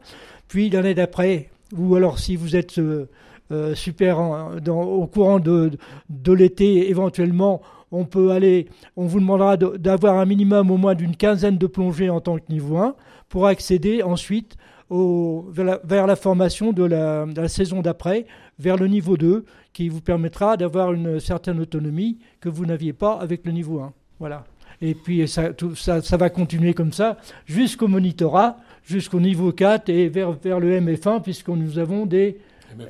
Puis 0.49 0.69
l'année 0.69 0.93
d'après, 0.93 1.49
ou 1.77 1.95
alors 1.95 2.19
si 2.19 2.35
vous 2.35 2.55
êtes 2.55 2.79
euh, 2.79 3.09
euh, 3.51 3.75
super 3.75 4.19
au 4.19 5.07
courant 5.07 5.39
de, 5.39 5.71
de 6.09 6.33
l'été, 6.33 6.89
éventuellement, 6.89 7.61
on 7.91 8.05
peut 8.05 8.31
aller, 8.31 8.67
on 8.95 9.05
vous 9.05 9.19
demandera 9.19 9.57
d'avoir 9.57 10.17
un 10.17 10.25
minimum 10.25 10.69
au 10.71 10.77
moins 10.77 10.95
d'une 10.95 11.15
quinzaine 11.15 11.57
de 11.57 11.67
plongées 11.67 12.09
en 12.09 12.21
tant 12.21 12.37
que 12.37 12.51
niveau 12.51 12.77
1 12.77 12.95
pour 13.27 13.47
accéder 13.47 14.03
ensuite 14.03 14.55
au, 14.89 15.45
vers, 15.51 16.07
la, 16.07 16.15
formation 16.15 16.73
de 16.73 16.83
la, 16.83 17.47
saison 17.47 17.81
d'après, 17.81 18.25
vers 18.57 18.77
le 18.77 18.87
niveau 18.87 19.17
2, 19.17 19.45
qui 19.73 19.89
vous 19.89 20.01
permettra 20.01 20.57
d'avoir 20.57 20.93
une 20.93 21.19
certaine 21.19 21.59
autonomie 21.59 22.17
que 22.41 22.49
vous 22.49 22.65
n'aviez 22.65 22.93
pas 22.93 23.13
avec 23.13 23.45
le 23.45 23.51
niveau 23.51 23.79
1. 23.79 23.93
Voilà. 24.19 24.45
Et 24.81 24.95
puis 24.95 25.27
ça 25.27 26.17
va 26.17 26.29
continuer 26.29 26.73
comme 26.73 26.93
ça 26.93 27.17
jusqu'au 27.45 27.87
monitorat 27.87 28.57
jusqu'au 28.89 29.19
niveau 29.19 29.51
4 29.51 29.89
et 29.89 30.09
vers, 30.09 30.31
vers 30.31 30.59
le 30.59 30.79
MF1, 30.79 31.21
puisque 31.21 31.49
nous 31.49 31.77
avons 31.77 32.05
des 32.05 32.37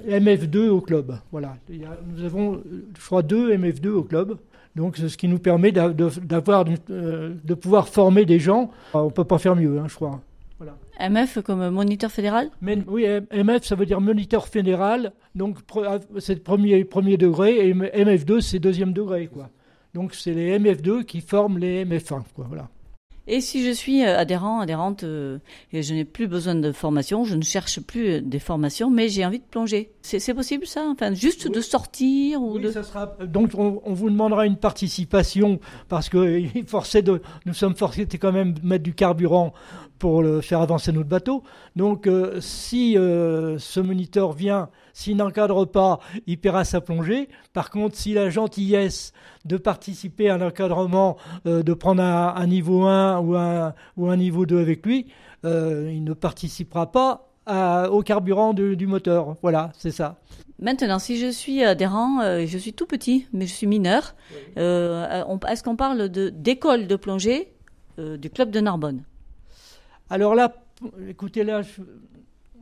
MF2 0.08 0.70
au 0.70 0.82
club. 0.82 1.18
Voilà. 1.32 1.56
nous 1.70 2.24
avons, 2.24 2.62
je 2.98 3.06
crois, 3.06 3.22
deux 3.22 3.56
MF2 3.56 3.90
au 3.90 4.04
club. 4.04 4.38
Donc, 4.76 4.98
c'est 4.98 5.10
ce 5.10 5.18
qui 5.18 5.28
nous 5.28 5.40
permet 5.40 5.72
d'avoir, 5.72 6.66
euh, 6.90 7.34
de, 7.44 7.54
pouvoir 7.54 7.90
former 7.90 8.26
des 8.26 8.40
gens. 8.40 8.72
On 8.94 9.06
ne 9.06 9.10
peut 9.10 9.26
pas 9.26 9.38
faire 9.38 9.56
mieux, 9.56 9.78
hein, 9.80 9.88
je 9.88 9.96
crois. 9.96 10.22
Voilà. 10.58 10.78
MF 11.00 11.42
comme 11.42 11.70
moniteur 11.70 12.12
fédéral? 12.12 12.50
Oui, 12.62 13.06
MF, 13.32 13.64
ça 13.64 13.76
veut 13.76 13.86
dire 13.86 14.00
moniteur 14.00 14.48
fédéral. 14.48 15.12
Donc, 15.36 15.58
ah, 15.86 16.00
c'est 16.20 16.44
premier, 16.44 16.84
premier 16.86 17.18
degré. 17.18 17.68
Et 17.68 17.74
MF2, 17.74 18.42
c'est 18.42 18.60
deuxième 18.60 18.94
degré. 18.94 19.28
Quoi. 19.28 19.50
Donc, 19.94 20.14
c'est 20.14 20.34
les 20.34 20.60
MF2 20.60 21.04
qui 21.04 21.22
forment 21.22 21.58
les 21.58 21.84
MF1. 21.84 22.22
Quoi, 22.36 22.46
voilà. 22.48 22.70
Et 23.32 23.42
si 23.42 23.64
je 23.64 23.70
suis 23.70 24.04
euh, 24.04 24.18
adhérent, 24.18 24.60
adhérente, 24.60 25.04
euh, 25.04 25.38
et 25.72 25.84
je 25.84 25.94
n'ai 25.94 26.04
plus 26.04 26.28
besoin 26.28 26.56
de 26.56 26.72
formation, 26.72 27.26
je 27.26 27.36
ne 27.36 27.44
cherche 27.44 27.80
plus 27.80 28.10
euh, 28.10 28.22
des 28.22 28.40
formations, 28.40 28.90
mais 28.90 29.08
j'ai 29.08 29.24
envie 29.24 29.38
de 29.38 29.44
plonger. 29.44 29.92
C'est 30.02 30.34
possible 30.34 30.66
ça? 30.66 30.88
Enfin, 30.92 31.14
juste 31.14 31.48
de 31.48 31.62
sortir 31.62 32.42
ou 32.42 32.58
oui, 32.58 32.74
ça 32.74 32.82
sera. 32.82 33.06
Donc, 33.28 33.52
on, 33.54 33.82
vous 33.86 34.10
demandera 34.10 34.48
une 34.48 34.58
participation 34.58 35.60
parce 35.90 36.10
que 36.10 36.18
de, 37.02 37.22
nous 37.46 37.54
sommes 37.54 37.76
forcés 37.76 38.06
de 38.06 38.18
quand 38.18 38.32
même 38.32 38.56
mettre 38.64 38.84
du 38.84 38.96
carburant 38.96 39.54
pour 40.00 40.24
le, 40.24 40.42
faire 40.42 40.62
avancer 40.62 40.92
notre 40.92 41.10
bateau. 41.10 41.44
Donc, 41.76 42.10
si 42.40 42.94
ce 42.94 43.80
moniteur 43.80 44.34
vient 44.34 44.70
s'il 45.00 45.16
n'encadre 45.16 45.66
pas, 45.66 46.00
il 46.28 46.38
paiera 46.38 46.66
sa 46.66 46.82
plongée. 46.82 47.30
Par 47.54 47.70
contre, 47.70 47.96
s'il 47.96 48.18
a 48.18 48.30
gentillesse 48.30 49.14
de 49.46 49.56
participer 49.56 50.30
à 50.30 50.38
l'encadrement, 50.38 51.16
euh, 51.46 51.64
de 51.64 51.74
prendre 51.74 52.04
un, 52.04 52.48
niveau 52.48 52.84
1 52.84 53.20
ou 53.20 53.36
un, 53.38 53.74
ou 53.96 54.10
un 54.10 54.18
niveau 54.18 54.46
2 54.46 54.60
avec 54.60 54.86
lui, 54.86 55.08
euh, 55.46 55.90
il 55.94 56.04
ne 56.04 56.14
participera 56.14 56.92
pas 56.92 57.26
au 57.92 58.04
carburant 58.04 58.54
du 58.54 58.86
moteur. 58.86 59.36
Voilà, 59.42 59.72
c'est 59.76 59.90
ça. 59.90 60.20
Maintenant, 60.60 61.00
si 61.00 61.18
je 61.18 61.32
suis 61.32 61.64
adhérent, 61.64 62.22
euh, 62.22 62.46
je 62.46 62.58
suis 62.60 62.74
tout 62.74 62.86
petit, 62.86 63.26
mais 63.34 63.48
je 63.48 63.54
suis 63.54 63.66
mineur, 63.66 64.14
est-ce 64.56 65.64
qu'on 65.64 65.76
parle 65.76 66.10
d'école 66.10 66.88
de 66.88 66.96
plongée 66.98 67.54
du 67.98 68.30
club 68.30 68.52
de 68.52 68.60
Narbonne? 68.60 69.04
Alors 70.12 70.34
là, 70.34 70.52
écoutez, 71.08 71.44
là, 71.44 71.62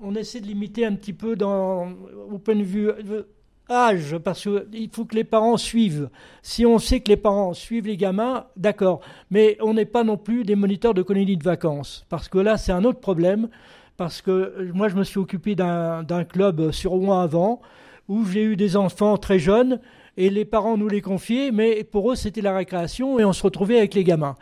on 0.01 0.15
essaie 0.15 0.41
de 0.41 0.47
limiter 0.47 0.85
un 0.85 0.95
petit 0.95 1.13
peu 1.13 1.37
dans, 1.37 1.87
au 2.29 2.39
point 2.39 2.55
de 2.55 2.63
vue 2.63 2.89
euh, 2.89 3.23
âge, 3.69 4.17
parce 4.17 4.43
qu'il 4.43 4.89
faut 4.91 5.05
que 5.05 5.15
les 5.15 5.23
parents 5.23 5.55
suivent. 5.55 6.09
Si 6.41 6.65
on 6.65 6.77
sait 6.77 6.99
que 6.99 7.07
les 7.07 7.15
parents 7.15 7.53
suivent 7.53 7.87
les 7.87 7.95
gamins, 7.95 8.47
d'accord, 8.57 8.99
mais 9.31 9.57
on 9.61 9.73
n'est 9.73 9.85
pas 9.85 10.03
non 10.03 10.17
plus 10.17 10.43
des 10.43 10.55
moniteurs 10.55 10.93
de 10.93 11.01
colonies 11.01 11.37
de 11.37 11.43
vacances, 11.43 12.05
parce 12.09 12.27
que 12.27 12.37
là, 12.37 12.57
c'est 12.57 12.73
un 12.73 12.83
autre 12.83 12.99
problème, 12.99 13.47
parce 13.95 14.21
que 14.21 14.31
euh, 14.31 14.71
moi, 14.73 14.89
je 14.89 14.97
me 14.97 15.05
suis 15.05 15.19
occupé 15.19 15.55
d'un 15.55 16.25
club 16.25 16.71
sur 16.71 16.91
Rouen 16.91 17.21
avant, 17.21 17.61
où 18.09 18.25
j'ai 18.25 18.43
eu 18.43 18.57
des 18.57 18.75
enfants 18.75 19.15
très 19.17 19.39
jeunes, 19.39 19.79
et 20.17 20.29
les 20.29 20.45
parents 20.45 20.75
nous 20.75 20.89
les 20.89 21.01
confiaient, 21.01 21.51
mais 21.51 21.85
pour 21.85 22.11
eux, 22.11 22.15
c'était 22.15 22.41
la 22.41 22.57
récréation, 22.57 23.19
et 23.19 23.23
on 23.25 23.31
se 23.31 23.43
retrouvait 23.43 23.77
avec 23.77 23.93
les 23.93 24.03
gamins. 24.03 24.35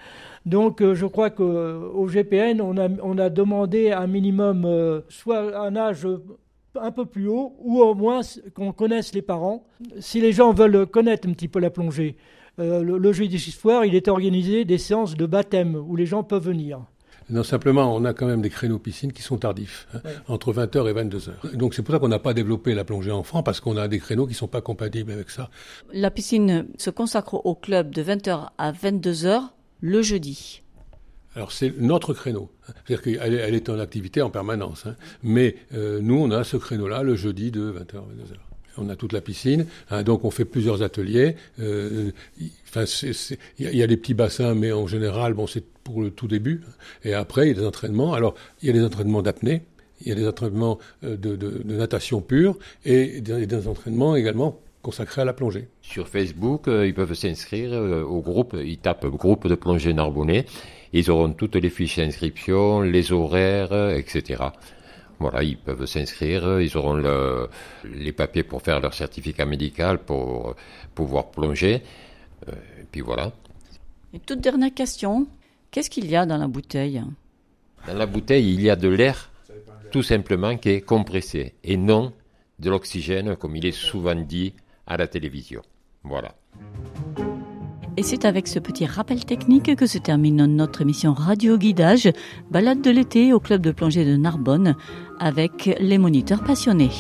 Donc 0.46 0.82
euh, 0.82 0.94
je 0.94 1.06
crois 1.06 1.30
qu'au 1.30 2.08
GPN, 2.08 2.62
on 2.62 2.78
a, 2.78 2.88
on 3.02 3.18
a 3.18 3.30
demandé 3.30 3.92
un 3.92 4.08
minimum, 4.08 4.66
euh, 4.66 5.02
soit 5.10 5.60
un 5.60 5.76
âge 5.76 6.08
un 6.80 6.92
peu 6.92 7.06
plus 7.06 7.28
haut, 7.28 7.56
ou 7.60 7.82
au 7.82 7.96
moins 7.96 8.22
qu'on 8.54 8.72
connaisse 8.72 9.14
les 9.14 9.22
parents. 9.22 9.66
Si 10.00 10.22
les 10.22 10.32
gens 10.32 10.54
veulent 10.54 10.86
connaître 10.86 11.28
un 11.28 11.34
petit 11.34 11.48
peu 11.48 11.60
la 11.60 11.70
plongée, 11.70 12.16
euh, 12.60 12.84
le, 12.84 13.12
jeudi 13.12 13.40
soir, 13.40 13.86
il 13.86 13.96
est 13.96 14.08
organisé 14.08 14.66
des 14.66 14.78
séances 14.78 15.16
de 15.16 15.26
baptême 15.26 15.76
où 15.76 15.96
les 15.96 16.06
gens 16.06 16.24
peuvent 16.24 16.46
venir. 16.46 16.80
Non, 17.28 17.42
simplement, 17.42 17.94
on 17.96 18.06
a 18.06 18.14
quand 18.14 18.28
même 18.28 18.44
des 18.44 18.52
créneaux 18.52 18.78
piscines 18.78 19.12
qui 19.12 19.24
sont 19.24 19.38
tardifs, 19.38 19.88
hein, 19.96 20.00
entre 20.28 20.54
20h 20.54 20.88
et 20.88 20.94
22h. 20.94 21.56
Donc 21.56 21.74
c'est 21.74 21.82
pour 21.82 21.94
ça 21.94 22.00
qu'on 22.00 22.08
n'a 22.08 22.20
pas 22.20 22.36
développé 22.36 22.76
la 22.76 22.84
plongée 22.84 23.12
enfant, 23.12 23.42
parce 23.42 23.60
qu'on 23.60 23.78
a 23.78 23.88
des 23.88 23.98
créneaux 23.98 24.26
qui 24.26 24.34
ne 24.34 24.38
sont 24.38 24.48
pas 24.48 24.62
compatibles 24.62 25.12
avec 25.12 25.32
ça. 25.32 25.50
La 25.92 26.12
piscine 26.12 26.68
se 26.78 26.92
consacre 26.92 27.44
au 27.46 27.56
club 27.56 27.90
de 27.96 28.04
20h 28.04 28.50
à 28.60 28.72
22h 28.72 29.42
le 29.82 30.02
jeudi. 30.02 30.62
Alors 31.36 31.52
c'est 31.52 31.78
notre 31.80 32.14
créneau, 32.14 32.50
c'est-à-dire 32.66 33.02
qu'elle 33.02 33.34
elle 33.34 33.56
est 33.56 33.70
en 33.70 33.78
activité 33.80 34.22
en 34.22 34.30
permanence, 34.30 34.86
hein. 34.86 34.96
mais 35.22 35.58
euh, 35.74 36.00
nous 36.02 36.16
on 36.16 36.32
a 36.32 36.46
ce 36.46 36.56
créneau-là 36.56 37.04
le 37.04 37.16
jeudi 37.16 37.52
de 37.52 37.72
20h 37.72 37.98
à 37.98 38.00
22h. 38.00 38.38
On 38.78 38.90
a 38.90 38.96
toute 38.96 39.14
la 39.14 39.22
piscine, 39.22 39.66
hein, 39.90 40.04
donc 40.04 40.26
on 40.26 40.32
fait 40.32 40.46
plusieurs 40.46 40.82
ateliers. 40.82 41.36
Euh, 41.60 42.12
il 42.40 42.52
y, 43.60 43.84
a 43.84 43.88
des 43.88 43.96
petits 43.96 44.14
bassins, 44.14 44.54
mais 44.54 44.74
en 44.74 44.86
général, 44.86 45.34
bon, 45.34 45.48
c'est 45.48 45.64
pour 45.66 46.02
le 46.02 46.12
tout 46.12 46.28
début. 46.28 46.62
Et 47.06 47.14
après, 47.14 47.46
il 47.46 47.56
y 47.56 47.58
a 47.58 47.62
des 47.62 47.66
entraînements. 47.66 48.14
Alors, 48.14 48.36
il 48.62 48.68
y 48.68 48.70
a 48.72 48.74
des 48.74 48.84
entraînements 48.84 49.22
d'apnée, 49.22 49.62
il 50.02 50.10
y 50.10 50.12
a 50.12 50.16
des 50.16 50.28
entraînements 50.28 50.78
euh, 51.06 51.16
de, 51.16 51.64
natation 51.64 52.20
pure 52.20 52.58
et 52.84 53.22
des, 53.22 53.46
des 53.46 53.68
entraînements 53.70 54.18
également 54.18 54.60
consacrés 54.86 55.22
à 55.22 55.26
la 55.26 55.34
plongée. 55.34 55.68
Sur 55.82 56.08
Facebook, 56.08 56.68
ils 56.68 56.94
peuvent 56.94 57.16
s'inscrire 57.16 57.74
au 57.74 58.22
groupe, 58.22 58.56
ils 58.64 58.78
tapent 58.78 59.08
groupe 59.08 59.48
de 59.48 59.56
plongée 59.56 59.94
Narbonnais, 59.94 60.46
ils 60.94 61.10
auront 61.10 61.34
toutes 61.34 61.56
les 61.56 61.72
fiches 61.72 61.98
d'inscription, 61.98 62.82
les 62.82 63.12
horaires, 63.12 63.74
etc. 63.90 64.44
Voilà, 65.18 65.42
ils 65.42 65.58
peuvent 65.58 65.88
s'inscrire, 65.88 66.62
ils 66.62 66.78
auront 66.78 66.94
le, 66.94 67.50
les 67.84 68.12
papiers 68.12 68.44
pour 68.44 68.62
faire 68.62 68.80
leur 68.80 68.94
certificat 68.94 69.46
médical 69.46 69.98
pour 69.98 70.56
pouvoir 70.94 71.32
plonger. 71.32 71.82
et 72.48 72.86
puis 72.92 73.02
voilà. 73.02 73.32
Une 74.14 74.20
toute 74.20 74.42
dernière 74.42 74.74
question. 74.74 75.26
Qu'est-ce 75.72 75.90
qu'il 75.90 76.08
y 76.12 76.16
a 76.16 76.28
dans 76.28 76.38
la 76.38 76.48
bouteille? 76.48 77.02
Dans 77.88 77.96
la 77.96 78.06
bouteille, 78.06 78.54
il 78.54 78.62
y 78.62 78.70
a 78.70 78.76
de 78.76 78.88
l'air, 78.88 79.32
tout 79.92 80.04
simplement, 80.04 80.56
qui 80.58 80.70
est 80.70 80.82
compressé, 80.82 81.56
et 81.64 81.76
non 81.76 82.14
de 82.60 82.70
l'oxygène, 82.70 83.36
comme 83.36 83.56
il 83.56 83.66
est 83.66 83.80
souvent 83.90 84.16
dit 84.16 84.54
à 84.88 84.98
la 84.98 85.08
télévision. 85.08 85.62
Voilà. 86.04 86.36
Et 87.98 88.04
c'est 88.04 88.26
avec 88.26 88.48
ce 88.48 88.60
petit 88.60 88.86
rappel 88.86 89.24
technique 89.24 89.76
que 89.76 89.86
se 89.86 89.98
termine 89.98 90.46
notre 90.46 90.82
émission 90.82 91.14
Radio 91.14 91.58
Guidage, 91.58 92.12
balade 92.52 92.82
de 92.82 92.92
l'été 92.92 93.32
au 93.32 93.40
club 93.40 93.62
de 93.62 93.72
plongée 93.72 94.04
de 94.04 94.18
Narbonne, 94.18 94.76
avec 95.20 95.78
les 95.80 95.98
moniteurs 95.98 96.44
passionnés. 96.44 96.92